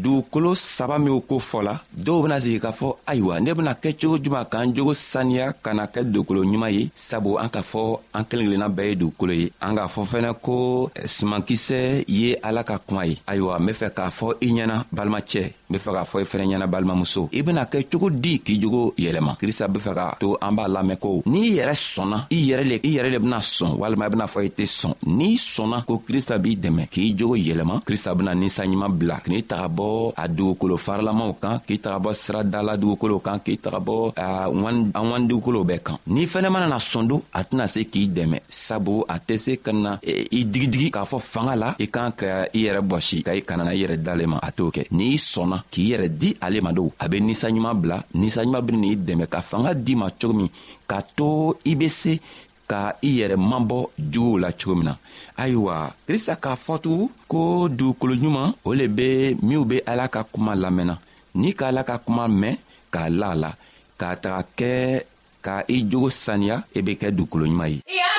dugukolo 0.04 0.52
saba 0.78 0.95
minw 1.06 1.17
ko 1.30 1.36
fɔla 1.50 1.74
dɔw 2.06 2.19
bena 2.24 2.38
sigi 2.43 2.60
k'a 2.65 2.69
fɔ 2.80 2.88
ayiwa 3.12 3.36
ne 3.43 3.52
bena 3.58 3.74
kɛ 3.84 3.89
cogo 4.00 4.15
juman 4.24 4.45
k'an 4.52 4.67
jogo 4.76 4.93
saniya 5.12 5.45
ka 5.63 5.71
na 5.78 5.84
kɛ 5.93 6.02
dugukolo 6.13 6.41
ɲuman 6.52 6.71
ye 6.78 6.84
sabu 7.08 7.32
an 7.43 7.50
k'a 7.54 7.63
fɔ 7.71 7.84
an 8.17 8.24
kelen 8.30 8.45
kelenna 8.47 8.69
bɛɛ 8.76 8.89
ye 8.89 8.95
dugukolo 9.02 9.34
ye 9.41 9.47
an 9.65 9.74
k'a 9.78 9.88
fɔ 9.95 10.02
fɛnɛ 10.12 10.32
ko 10.45 10.56
sumankisɛ 11.15 11.80
ye 12.19 12.30
ala 12.47 12.62
ka 12.69 12.76
kuma 12.86 13.04
ye 13.10 13.15
ayiwa 13.32 13.58
n 13.60 13.65
be 13.65 13.71
fɛ 13.80 13.88
k'a 13.97 14.10
fɔ 14.19 14.28
i 14.45 14.47
ɲɛna 14.56 14.78
balimacɛ 14.95 15.43
n 15.69 15.71
be 15.74 15.78
fɛ 15.84 15.89
k'a 15.97 16.06
fɔ 16.10 16.17
i 16.24 16.28
fɛnɛ 16.30 16.45
ɲɛna 16.54 16.67
balimamuso 16.74 17.21
i 17.34 17.41
bena 17.41 17.63
kɛ 17.71 17.78
cogo 17.89 18.10
di 18.24 18.38
k'i 18.45 18.62
jogo 18.62 18.93
yɛlɛma 18.97 19.38
krista 19.41 19.65
be 19.74 19.80
fɛ 19.80 19.91
k'a 19.97 20.08
to 20.21 20.38
an 20.45 20.52
b'a 20.56 20.67
lamɛn 20.76 20.97
ko 21.00 21.24
n'i 21.26 21.50
yɛrɛ 21.58 21.74
sɔnna 21.74 22.17
i 22.30 22.38
yɛrɛ 22.50 22.63
le 22.71 22.76
i 22.88 22.89
yɛrɛ 22.97 23.10
le 23.15 23.19
bena 23.26 23.38
sɔn 23.39 23.74
walima 23.82 24.06
i 24.06 24.10
bena 24.13 24.28
fɔ 24.28 24.51
tɛ 24.58 24.66
sɔn 24.66 24.94
n'i 25.18 25.38
sɔnna 25.38 25.84
ko 25.88 25.98
krista 26.08 26.38
b'i 26.40 26.56
dɛmɛ 26.64 26.84
k'i 26.94 27.16
jogo 27.18 27.36
yɛlɛma 27.36 27.82
krista 27.88 28.14
bena 28.16 28.32
ninsanɲuman 28.36 28.92
bila 29.00 29.16
k'i 29.24 29.42
taga 29.48 29.68
bɔ 29.68 30.14
a 30.16 30.28
dugukolo 30.28 30.76
faralamaw 30.78 31.32
kan 31.42 31.56
k'i 31.66 31.80
taga 31.80 32.00
bɔ 32.04 32.12
siradala 32.22 32.78
dugukolow 32.82 33.20
kan 33.24 33.40
k'i 33.46 33.58
taga 33.58 33.80
bɔ 33.88 33.98
an 34.96 35.08
wan 35.10 35.28
dugukolow 35.30 35.64
bɛɛ 35.70 35.80
kan 35.88 35.98
n'i 36.08 36.26
fɛnɛ 36.28 36.48
manana 36.54 36.78
sɔndo 36.78 37.16
a 37.34 37.42
tɛna 37.44 37.66
se 37.68 37.82
k'i 37.92 38.06
dɛmɛ 38.18 38.38
sabu 38.50 39.04
a 39.08 39.18
tɛ 39.20 39.38
se 39.40 39.52
ka 39.64 39.72
na 39.74 39.98
e, 40.04 40.12
i 40.40 40.44
digidigi 40.46 40.92
k'a 40.92 41.06
fɔ 41.12 41.18
fanga 41.22 41.56
la 41.56 41.76
i 41.80 41.88
kan 41.88 42.12
ka 42.12 42.28
i 42.54 42.66
yɛrɛ 42.68 42.82
bɔsi 42.84 43.24
ka 43.24 43.32
i 43.34 43.42
kana 43.42 43.64
na 43.64 43.72
i 43.74 43.80
yɛrɛ 43.82 43.98
dale 44.04 44.26
ma 44.28 44.38
a 44.44 44.52
t'o 44.52 44.72
kɛ 44.76 44.88
n'i 44.92 45.16
sɔnna 45.18 45.64
k'i 45.72 45.92
yɛrɛ 45.96 46.08
di 46.18 46.30
ale 46.42 46.60
ma 46.62 46.72
dow 46.72 46.92
a 47.00 47.08
be 47.10 47.18
ninsanɲuman 47.20 47.76
bila 47.82 47.98
ninsanɲuman 48.16 48.62
beni 48.66 48.80
n'i 48.82 48.96
dɛmɛ 48.98 49.26
ka 49.30 49.42
fanga 49.42 49.74
di 49.74 49.96
ma 49.96 50.10
cogo 50.10 50.34
min 50.36 50.50
k'a 50.90 51.02
to 51.16 51.56
i 51.66 51.74
be 51.76 51.88
se 51.90 52.20
ka 52.71 52.81
i 53.07 53.10
yɛrɛ 53.19 53.36
mabɔ 53.49 53.79
juguw 54.13 54.38
la 54.43 54.49
cogo 54.60 54.73
min 54.79 54.88
na 54.89 54.93
ayiwa 55.41 55.75
krista 56.07 56.34
k'a 56.43 56.53
fɔ 56.65 56.73
tugun 56.84 57.12
ko 57.31 57.39
dugukolo 57.77 58.13
ɲuman 58.21 58.47
o 58.67 58.69
le 58.79 58.86
be 58.97 59.07
minw 59.47 59.63
be 59.69 59.77
ala 59.91 60.05
ka 60.13 60.21
kuma 60.31 60.51
lamɛnna 60.63 60.95
n'i 61.39 61.49
ka 61.60 61.65
ala 61.69 61.81
ka 61.89 61.95
kuma 62.05 62.23
mɛn 62.41 62.55
k'a 62.93 63.03
la 63.19 63.27
a 63.36 63.39
la 63.43 63.51
k'a 63.99 64.10
taga 64.23 64.41
kɛ 64.60 64.71
ka 65.45 65.53
i 65.75 65.77
jogo 65.89 66.10
saniya 66.23 66.55
i 66.62 66.63
e 66.77 66.79
be 66.86 66.91
kɛ 67.01 67.07
dugukolo 67.17 67.43
ɲuman 67.47 67.69
ye 67.75 67.79
yeah. 67.99 68.11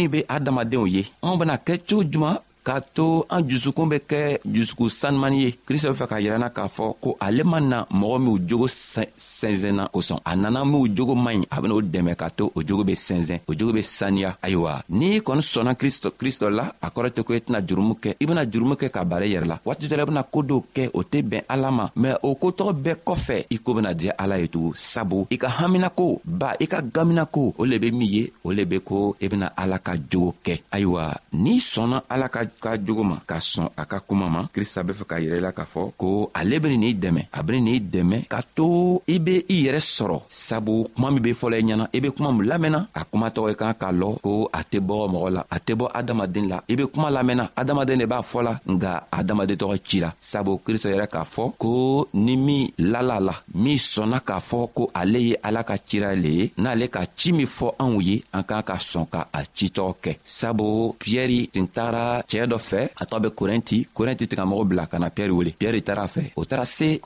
min 0.00 0.08
be 0.12 0.20
adamadenw 0.34 0.86
ye 0.94 1.02
anw 1.24 1.34
bena 1.38 1.54
kɛ 1.66 1.74
coo 1.88 2.02
juman 2.10 2.36
k'a 2.66 2.78
to 2.80 3.24
an 3.30 3.42
jusukun 3.48 3.88
bɛ 3.90 3.98
kɛ 4.10 4.20
jusuku 4.44 4.88
sanumani 4.90 5.42
ye 5.44 5.54
krista 5.66 5.90
be 5.90 5.96
fɛ 5.98 6.06
k'a 6.08 6.20
yirana 6.20 6.50
k'a 6.50 6.66
fɔ 6.68 6.84
ko 7.00 7.16
ale 7.20 7.42
ma 7.44 7.58
na 7.60 7.84
mɔgɔ 7.90 8.16
minw 8.24 8.38
jogo 8.48 8.66
sɛnsɛnna 8.68 9.88
o 9.92 10.00
sɔn 10.00 10.20
a 10.24 10.36
nana 10.36 10.64
minw 10.64 10.84
jogo 10.94 11.14
man 11.14 11.40
ɲi 11.42 11.46
a 11.50 11.60
ben'o 11.62 11.80
dɛmɛ 11.82 12.14
k'a 12.16 12.30
to 12.36 12.52
o 12.54 12.60
jogo 12.62 12.84
be 12.84 12.94
sɛnsɛn 12.94 13.40
o 13.48 13.52
jogo 13.54 13.72
be 13.72 13.80
saniya 13.82 14.36
ayiwa 14.42 14.82
n'i 14.90 15.20
kɔni 15.22 15.40
sɔnna 15.52 15.74
kristo 15.74 16.10
kristo 16.10 16.48
la 16.54 16.70
a 16.82 16.88
kɔrɔ 16.90 17.08
tɛ 17.14 17.22
ko 17.24 17.32
i 17.32 17.36
e 17.36 17.40
tɛna 17.40 17.62
jurumu 17.66 17.94
kɛ 18.02 18.14
i 18.20 18.24
bena 18.26 18.44
jurumu 18.50 18.74
kɛ 18.76 18.90
ka 18.90 19.04
bara 19.04 19.24
i 19.24 19.28
e 19.30 19.34
yɛrɛ 19.36 19.46
la 19.46 19.58
waati 19.64 19.86
dɔ 19.88 19.96
la 19.96 20.02
i 20.02 20.06
bena 20.06 20.22
koo 20.24 20.42
dɔw 20.42 20.62
kɛ 20.74 20.90
o 20.94 21.02
tɛ 21.02 21.18
bɛn 21.30 21.42
ala 21.48 21.70
ma 21.70 21.88
mɛn 21.96 22.16
o 22.22 22.34
kotɔgɔ 22.36 22.72
bɛɛ 22.84 22.96
kɔfɛ 23.06 23.44
i 23.50 23.56
koo 23.58 23.74
bena 23.74 23.94
diya 23.94 24.12
ala 24.18 24.38
ye 24.38 24.46
tugun 24.48 24.74
sabu 24.76 25.26
i 25.30 25.36
ka 25.38 25.48
haminako 25.48 26.20
ba 26.24 26.54
i 26.60 26.66
ka 26.66 26.80
gaminako 26.82 27.54
o 27.56 27.64
le 27.64 27.78
be 27.78 27.90
min 27.90 28.06
ye 28.08 28.32
o 28.44 28.50
le 28.52 28.64
be 28.66 28.80
ko 28.80 29.16
i 29.20 29.24
e 29.24 29.28
bena 29.28 29.52
ala 29.56 29.78
ka 29.78 29.92
jogo 30.10 30.34
kɛ 30.44 30.60
ayiwa 30.72 31.14
n'i 31.32 31.58
sɔnna 31.58 32.02
ala 32.10 32.28
ka 32.28 32.44
ka 32.60 32.76
jogo 32.76 33.04
ma 33.04 33.16
ka 33.26 33.36
sɔn 33.40 33.68
a 33.76 33.84
ka 33.90 33.98
kuma 34.08 34.26
ma 34.34 34.42
krista 34.54 34.82
be 34.82 34.92
fɛ 34.98 35.04
k'a 35.10 35.18
yɛrɛ 35.24 35.38
la 35.46 35.52
k'a 35.52 35.64
fɔ 35.72 35.82
ko 36.00 36.30
ale 36.34 36.58
beni 36.60 36.76
n'i 36.78 36.94
dɛmɛ 36.94 37.22
a 37.32 37.42
beni 37.42 37.60
n'i 37.60 37.78
dɛmɛ 37.80 38.26
ka 38.28 38.40
to 38.56 39.02
i 39.06 39.18
be 39.18 39.34
i 39.48 39.56
yɛrɛ 39.66 39.80
sɔrɔ 39.80 40.18
sabu 40.28 40.88
kuma 40.94 41.10
min 41.12 41.22
be 41.22 41.30
fɔla 41.32 41.56
i 41.58 41.62
ɲɛna 41.62 41.86
i 41.94 42.00
be 42.00 42.08
kuma 42.10 42.32
min 42.32 42.46
lamɛnna 42.50 42.80
a 42.94 43.04
kuma 43.04 43.28
tɔgɔ 43.30 43.50
i 43.50 43.54
kan 43.54 43.72
k'a 43.80 43.92
lɔ 43.92 44.20
ko 44.20 44.50
a 44.52 44.60
tɛ 44.64 44.78
bɔ 44.88 44.96
mɔgɔ 45.12 45.30
la 45.36 45.44
a 45.50 45.58
tɛ 45.60 45.72
bɔ 45.78 45.86
adamaden 45.94 46.48
la 46.50 46.60
i 46.68 46.74
be 46.74 46.84
kuma 46.86 47.10
lamɛnna 47.10 47.48
adamaden 47.56 47.98
de 47.98 48.06
b'a 48.06 48.22
fɔla 48.22 48.58
nga 48.66 49.04
adamaden 49.12 49.56
tɔgɔ 49.56 49.78
ci 49.84 50.00
la 50.00 50.12
sabu 50.20 50.58
krista 50.64 50.88
yɛrɛ 50.90 51.06
k'a 51.08 51.24
fɔ 51.24 51.52
ko 51.58 52.08
ni 52.14 52.36
min 52.36 52.68
lala 52.78 53.20
la 53.20 53.34
min 53.54 53.76
sɔnna 53.78 54.20
k'a 54.20 54.38
fɔ 54.40 54.68
ko 54.74 54.90
ale 54.94 55.18
ye 55.20 55.36
ala 55.44 55.64
ka 55.64 55.76
cira 55.88 56.14
le 56.16 56.28
ye 56.38 56.52
n'ale 56.58 56.88
ka 56.90 57.02
ci 57.16 57.32
min 57.32 57.46
fɔ 57.46 57.74
anw 57.78 58.00
ye 58.02 58.22
an 58.32 58.42
k'an 58.42 58.62
ka 58.64 58.74
sɔn 58.76 59.08
ka 59.10 59.26
a 59.32 59.40
citɔ 59.42 59.94
kɛ 60.02 60.18
sabu 60.24 60.94
piyɛri 61.00 61.50
tun 61.52 61.66
taara 61.68 62.22
cɛɛ 62.28 62.39
cɛɛ 62.40 62.46
dɔ 62.52 62.58
fɛ 62.58 62.82
a 63.00 63.04
tɔgɔ 63.04 63.20
bɛ 63.22 63.28
korɛnti 63.38 63.78
korɛnti 63.96 64.24
tigamɔgɔ 64.28 64.64
bila 64.68 64.86
ka 64.86 64.98
na 64.98 65.08
piyɛri 65.14 65.32
wele 65.38 65.50
piyɛri 65.58 65.80
taara 65.82 66.02
a 66.04 66.08
fɛ 66.14 66.22
o 66.36 66.44
taara 66.44 66.64
se 66.64 66.98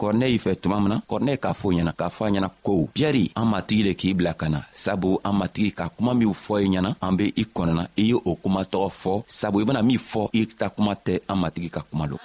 kɔrinɛyi 0.00 0.38
fɛ 0.44 0.50
tuma 0.62 0.78
min 0.80 0.88
na 0.92 1.00
kɔrinɛyi 1.10 1.38
k'a 1.38 1.52
fɔ 1.60 1.68
ɲɛna 1.74 1.92
k'a 1.98 2.10
fɔ 2.16 2.22
a 2.26 2.30
ɲɛna 2.30 2.48
ko 2.62 2.88
piyɛri 2.94 3.30
an 3.40 3.46
matigi 3.52 3.82
le 3.84 3.92
k'i 4.00 4.14
bila 4.16 4.34
ka 4.34 4.48
na 4.48 4.58
sabu 4.72 5.18
an 5.24 5.34
matigi 5.40 5.72
ka 5.78 5.88
kuma 5.96 6.14
minw 6.14 6.32
fɔ 6.32 6.54
i 6.64 6.68
ɲɛna 6.68 6.90
an 7.02 7.16
be 7.16 7.32
i 7.36 7.44
kɔnɔna 7.56 7.84
i 7.96 8.00
ye 8.10 8.14
o 8.14 8.32
kuma 8.42 8.60
tɔgɔ 8.72 8.88
fɔ 9.02 9.22
sabu 9.26 9.60
i 9.60 9.64
bena 9.64 9.82
min 9.82 9.98
fɔ 9.98 10.22
i 10.32 10.44
ta 10.58 10.68
kuma 10.68 10.92
tɛ 11.06 11.20
an 11.28 11.38
matigi 11.42 11.70
ka 11.72 11.80
kuma 11.90 12.06
lo 12.06 12.16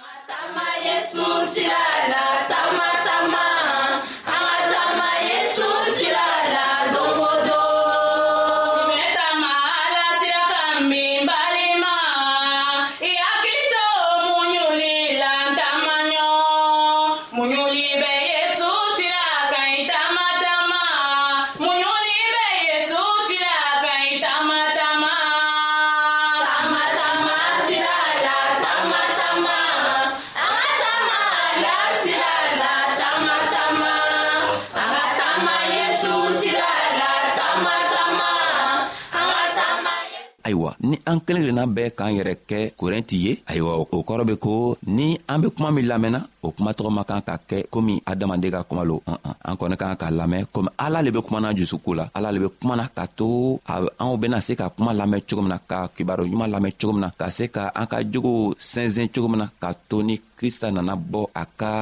ayiwa 40.52 40.76
ni 40.84 40.96
an 41.08 41.18
kelen 41.24 41.42
kelenna 41.42 41.64
bɛɛ 41.66 41.88
k'an 41.96 42.12
yɛrɛ 42.18 42.34
kɛ 42.48 42.58
korɛnti 42.78 43.16
ye 43.24 43.32
ayiwa 43.48 43.72
o 43.96 44.04
kɔrɔ 44.06 44.24
be 44.28 44.34
ko 44.36 44.76
ni 44.86 45.16
an 45.28 45.40
be 45.42 45.48
kuma 45.50 45.70
min 45.72 45.86
lamɛnna 45.90 46.20
o 46.44 46.50
kuma 46.52 46.70
tɔgɔ 46.76 46.90
ma 46.92 47.04
kan 47.04 47.20
ka 47.24 47.34
kɛ 47.48 47.64
komi 47.72 47.96
adamaden 48.04 48.50
ka 48.52 48.62
kuma 48.68 48.84
lo 48.84 49.02
an 49.08 49.16
an 49.24 49.34
an 49.48 49.56
kɔni 49.56 49.76
kan 49.80 49.96
ka 49.96 50.10
lamɛn 50.10 50.44
komi 50.52 50.68
ala 50.78 51.00
le 51.02 51.10
be 51.10 51.20
kumana 51.26 51.54
jusukoo 51.56 51.94
la 51.96 52.04
ala 52.14 52.30
le 52.32 52.38
be 52.40 52.48
kumana 52.60 52.84
ka 52.96 53.04
to 53.18 53.58
anw 53.68 54.16
bena 54.20 54.40
se 54.40 54.52
ka 54.54 54.68
kuma 54.76 54.92
lamɛn 55.00 55.24
cogo 55.26 55.40
min 55.42 55.48
na 55.54 55.58
ka 55.70 55.88
kibaro 55.94 56.24
ɲuman 56.28 56.50
lamɛn 56.54 56.72
cogo 56.78 56.92
min 56.92 57.00
na 57.02 57.10
ka 57.10 57.28
se 57.30 57.48
ka 57.48 57.70
an 57.80 57.86
ka 57.86 57.98
jogow 58.12 58.52
sɛnsɛn 58.72 59.08
cogo 59.14 59.28
min 59.28 59.38
na 59.42 59.46
ka 59.60 59.72
to 59.88 60.02
ni 60.02 60.20
krista 60.38 60.70
nana 60.72 60.94
bɔ 60.96 61.20
a 61.34 61.44
ka 61.60 61.72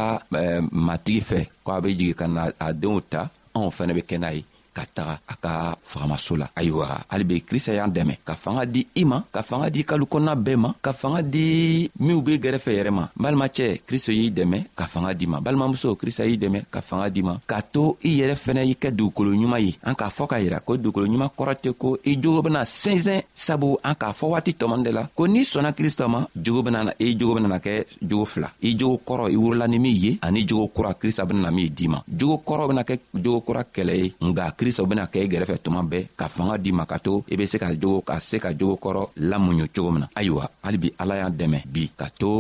matigi 0.86 1.20
fɛ 1.30 1.40
ko 1.64 1.72
a 1.72 1.80
be 1.82 1.96
jigi 1.98 2.14
ka 2.20 2.26
na 2.26 2.42
a 2.66 2.72
deenw 2.72 3.00
ta 3.12 3.20
anw 3.56 3.68
fɛnɛ 3.76 3.94
be 3.98 4.02
kɛ 4.02 4.18
n'a 4.20 4.30
ye 4.36 4.44
ka 4.76 4.84
taga 4.94 5.14
a 5.26 5.34
ka 5.42 5.52
fagamaso 5.90 6.36
la 6.42 6.46
ayiwa 6.54 6.86
hali 7.10 7.24
be 7.24 7.34
krista 7.48 7.74
y'an 7.74 7.90
dɛmɛ 7.90 8.14
ka 8.24 8.34
fanga 8.34 8.64
di 8.66 8.86
i 8.94 9.04
ma 9.04 9.22
ka 9.32 9.42
fanga 9.42 9.68
di 9.70 9.84
kalukona 9.84 10.34
kɔnɔna 10.34 10.42
bɛɛ 10.46 10.56
ma 10.56 10.74
ka 10.82 10.92
fanga 10.92 11.22
di 11.22 11.90
minw 11.98 12.20
be 12.22 12.38
gɛrɛfɛ 12.38 12.70
yɛrɛ 12.78 12.90
ma 12.90 13.08
balimacɛ 13.18 13.80
kristo 13.86 14.12
y'i 14.12 14.30
dɛmɛ 14.32 14.58
ka 14.76 14.84
fanga 14.86 15.14
di 15.14 15.26
ma 15.26 15.38
balimamuso 15.40 15.94
krista 15.98 16.24
y'i 16.24 16.38
dɛmɛ 16.38 16.60
ka 16.70 16.80
fanga 16.80 17.10
di 17.10 17.22
ma 17.22 17.36
k'a 17.46 17.62
to 17.72 17.96
i 18.04 18.08
yɛrɛ 18.20 18.34
fɛnɛ 18.44 18.62
i 18.66 18.74
kɛ 18.74 18.90
dugukolo 18.94 19.30
ɲuman 19.34 19.60
ye 19.60 19.76
an 19.82 19.94
k'a 19.94 20.08
fɔ 20.10 20.26
k'a 20.30 20.38
yira 20.44 20.60
ko 20.60 20.76
dugukolo 20.76 21.06
ɲuman 21.06 21.30
kɔrɔ 21.36 21.72
ko 21.78 21.96
i 22.04 22.16
jogo 22.20 22.42
bena 22.42 22.62
sɛnsɛn 22.62 23.22
sabu 23.34 23.76
an 23.82 23.94
k'a 23.94 24.12
fɔ 24.12 24.26
waati 24.32 24.52
tɔman 24.56 24.82
de 24.84 24.90
la 24.92 25.04
ko 25.16 25.26
n'i 25.26 25.42
sɔnna 25.42 25.72
krista 25.72 26.06
ma 26.08 26.26
jogo 26.36 26.62
fla 26.68 26.92
i 26.98 27.14
jogo 27.18 27.34
benana 27.40 27.58
kɛ 27.60 27.86
jogo 28.02 28.24
fila 28.24 28.50
i 28.62 28.76
jogo 28.76 29.00
kɔrɔ 29.06 29.30
i 29.32 29.36
wurula 29.36 29.66
ni 29.68 30.18
ani 30.22 30.44
jogo 30.46 30.68
kura 30.68 30.94
krista 30.94 31.24
benana 31.26 31.50
min 31.52 31.68
d'i 31.74 31.88
ma 31.88 32.00
jogo 32.08 32.42
kɔrɔ 32.46 32.68
bena 32.68 32.82
kɛ 32.84 32.98
jogo 33.14 33.40
kura 33.40 33.62
kɛlɛ 33.64 33.94
ye 34.02 34.14
nga 34.20 34.52
krista 34.60 34.82
bena 34.90 35.04
kɛ 35.12 35.18
i 35.24 35.28
gɛrɛfɛ 35.32 35.54
tuma 35.64 35.80
bɛɛ 35.90 36.00
ka 36.18 36.26
fanga 36.34 36.54
di 36.58 36.70
ma 36.78 36.84
ka 36.90 36.96
to 37.06 37.12
i 37.32 37.34
be 37.38 37.44
se 37.52 37.56
ka 37.62 37.68
jogo 37.82 38.00
ka 38.08 38.16
se 38.28 38.36
ka 38.44 38.50
jogo 38.58 38.74
kɔrɔ 38.82 39.02
lamuɲu 39.30 39.64
cogo 39.74 39.90
min 39.94 40.00
na 40.04 40.08
ayiwa 40.18 40.44
halibi 40.64 40.88
ala 41.02 41.14
y'an 41.20 41.32
dɛmɛ 41.40 41.58
bi 41.72 41.82
ka 42.00 42.06
to 42.20 42.30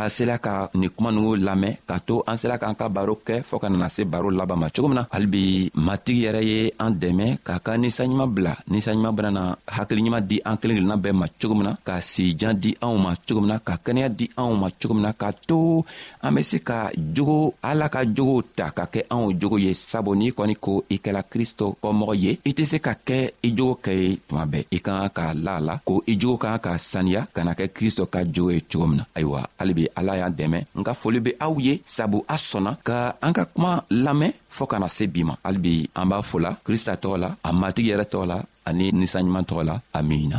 an 0.00 0.06
sela 0.16 0.36
ka 0.46 0.52
nin 0.80 0.90
kuma 0.96 1.10
nugu 1.10 1.32
lamɛn 1.46 1.74
ka 1.88 1.96
to 2.06 2.22
an 2.30 2.36
sela 2.40 2.56
k'an 2.62 2.76
ka 2.80 2.86
baro 2.96 3.14
kɛ 3.26 3.34
fɔɔ 3.48 3.58
ka 3.62 3.68
nana 3.68 3.88
se 3.96 4.02
baro 4.12 4.28
laban 4.38 4.58
ma 4.62 4.68
cogo 4.74 4.88
min 4.90 4.98
na 5.00 5.04
halibi 5.14 5.42
matigi 5.86 6.22
yɛrɛ 6.26 6.42
ye 6.50 6.58
an 6.84 6.92
dɛmɛ 7.02 7.26
k'a 7.46 7.58
ka 7.66 7.72
ninsanɲuman 7.82 8.30
bila 8.34 8.52
ninsanɲuman 8.72 9.14
benana 9.16 9.42
hakiliɲuman 9.76 10.22
di 10.30 10.36
an 10.48 10.56
kelen 10.60 10.76
kelenna 10.78 10.96
bɛɛ 11.04 11.12
ma 11.22 11.26
cogo 11.40 11.54
min 11.58 11.66
na 11.68 11.72
ka 11.88 11.94
sijan 12.12 12.54
di 12.62 12.70
anw 12.84 12.96
ma 13.04 13.12
cogo 13.26 13.40
min 13.40 13.50
na 13.52 13.58
ka 13.68 13.74
kɛnɛya 13.84 14.08
di 14.18 14.26
anw 14.40 14.52
ma 14.62 14.68
cogo 14.78 14.94
min 14.94 15.02
na 15.06 15.12
ka 15.22 15.28
to 15.48 15.84
an 16.22 16.30
be 16.36 16.42
se 16.42 16.58
ka 16.68 16.78
jogo 17.14 17.54
ala 17.70 17.86
ka 17.94 18.00
jogow 18.16 18.38
ta 18.58 18.66
ka 18.76 18.84
kɛ 18.92 19.00
anw 19.12 19.24
jogo 19.40 19.56
ye 19.64 19.74
sabu 19.74 20.14
n'i 20.14 20.30
kɔni 20.36 20.54
ko 20.64 20.84
i 20.94 20.98
kɛla 20.98 21.22
krist 21.32 21.55
kristo 21.56 21.68
kɔmɔgɔ 21.82 22.14
ye 22.24 22.32
i 22.48 22.52
tɛ 22.52 22.64
se 22.70 22.78
ka 22.86 22.92
kɛ 23.06 23.18
i 23.42 23.48
jogo 23.56 23.74
kɛ 23.84 23.92
ye 24.02 24.18
tuma 24.28 24.44
bɛɛ 24.46 24.64
i 24.70 24.78
ka 24.80 24.92
kan 25.00 25.08
ka 25.16 25.24
la 25.44 25.52
a 25.56 25.60
la 25.68 25.74
ko 25.86 26.02
i 26.12 26.14
jogo 26.20 26.36
ka 26.42 26.48
kan 26.50 26.60
ka 26.64 26.72
saniya 26.90 27.22
ka 27.34 27.40
na 27.44 27.52
kɛ 27.58 27.66
kristo 27.76 28.02
ka 28.14 28.20
jogo 28.34 28.50
ye 28.50 28.60
cogo 28.70 28.86
min 28.86 28.96
na 28.98 29.04
ayiwa 29.16 29.40
halibi 29.58 29.84
ala 29.98 30.16
y'an 30.20 30.34
dɛmɛ 30.38 30.58
n 30.76 30.82
ka 30.84 30.92
foli 31.00 31.20
be 31.24 31.32
aw 31.40 31.54
ye 31.66 31.80
sabu 31.84 32.18
a 32.34 32.36
sɔnna 32.48 32.72
ka 32.88 32.96
an 33.26 33.32
ka 33.32 33.44
kuma 33.46 33.72
lamɛn 34.04 34.32
fɔɔ 34.56 34.66
kana 34.70 34.88
se 34.96 35.04
bi 35.06 35.22
ma 35.24 35.34
halibi 35.44 35.88
an 36.00 36.06
b'a 36.10 36.20
fola 36.28 36.50
krista 36.66 36.92
tɔgɔ 37.02 37.16
la 37.24 37.28
a 37.48 37.50
matigi 37.52 37.90
yɛrɛ 37.92 38.06
tɔgɔ 38.12 38.26
la 38.32 38.38
ani 38.68 38.86
ninsanɲuman 38.92 39.44
tɔgɔ 39.48 39.62
la 39.68 39.74
amina 39.98 40.38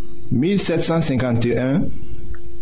1751 0.31 1.81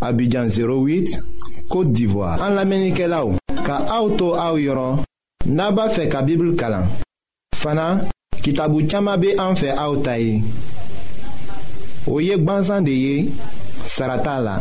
Abidjan 0.02 0.48
08 0.48 1.68
Kote 1.70 1.92
d'Ivoire 1.94 2.42
An 2.42 2.50
la 2.58 2.66
menike 2.66 3.06
la 3.06 3.22
ou 3.28 3.38
Ka 3.64 3.78
aoutou 3.94 4.34
aou 4.42 4.58
yoron 4.58 5.04
Naba 5.50 5.86
fe 5.94 6.08
ka 6.12 6.24
bibl 6.26 6.56
kalan 6.58 6.88
Fana 7.56 8.02
kitabu 8.42 8.82
tiyama 8.90 9.18
be 9.22 9.36
an 9.38 9.56
fe 9.60 9.70
aoutaye 9.76 10.42
O 12.10 12.18
yek 12.24 12.42
banzan 12.44 12.82
de 12.90 12.96
ye 12.98 13.30
Sarata 13.86 14.40
la 14.42 14.56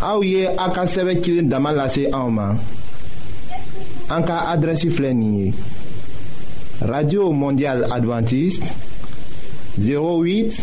Aouye 0.00 0.44
ye 0.46 0.50
a 0.54 0.68
ka 0.70 0.86
sɛbɛ 0.86 1.18
cilen 1.20 1.48
dama 1.50 1.72
lase 1.74 2.06
anw 2.14 2.30
ma 2.30 2.52
an 4.10 4.22
ka 4.24 4.44
adrɛsi 4.54 4.88
radio 6.80 7.32
mondial 7.32 7.82
adventiste 7.92 8.70
08 9.82 10.62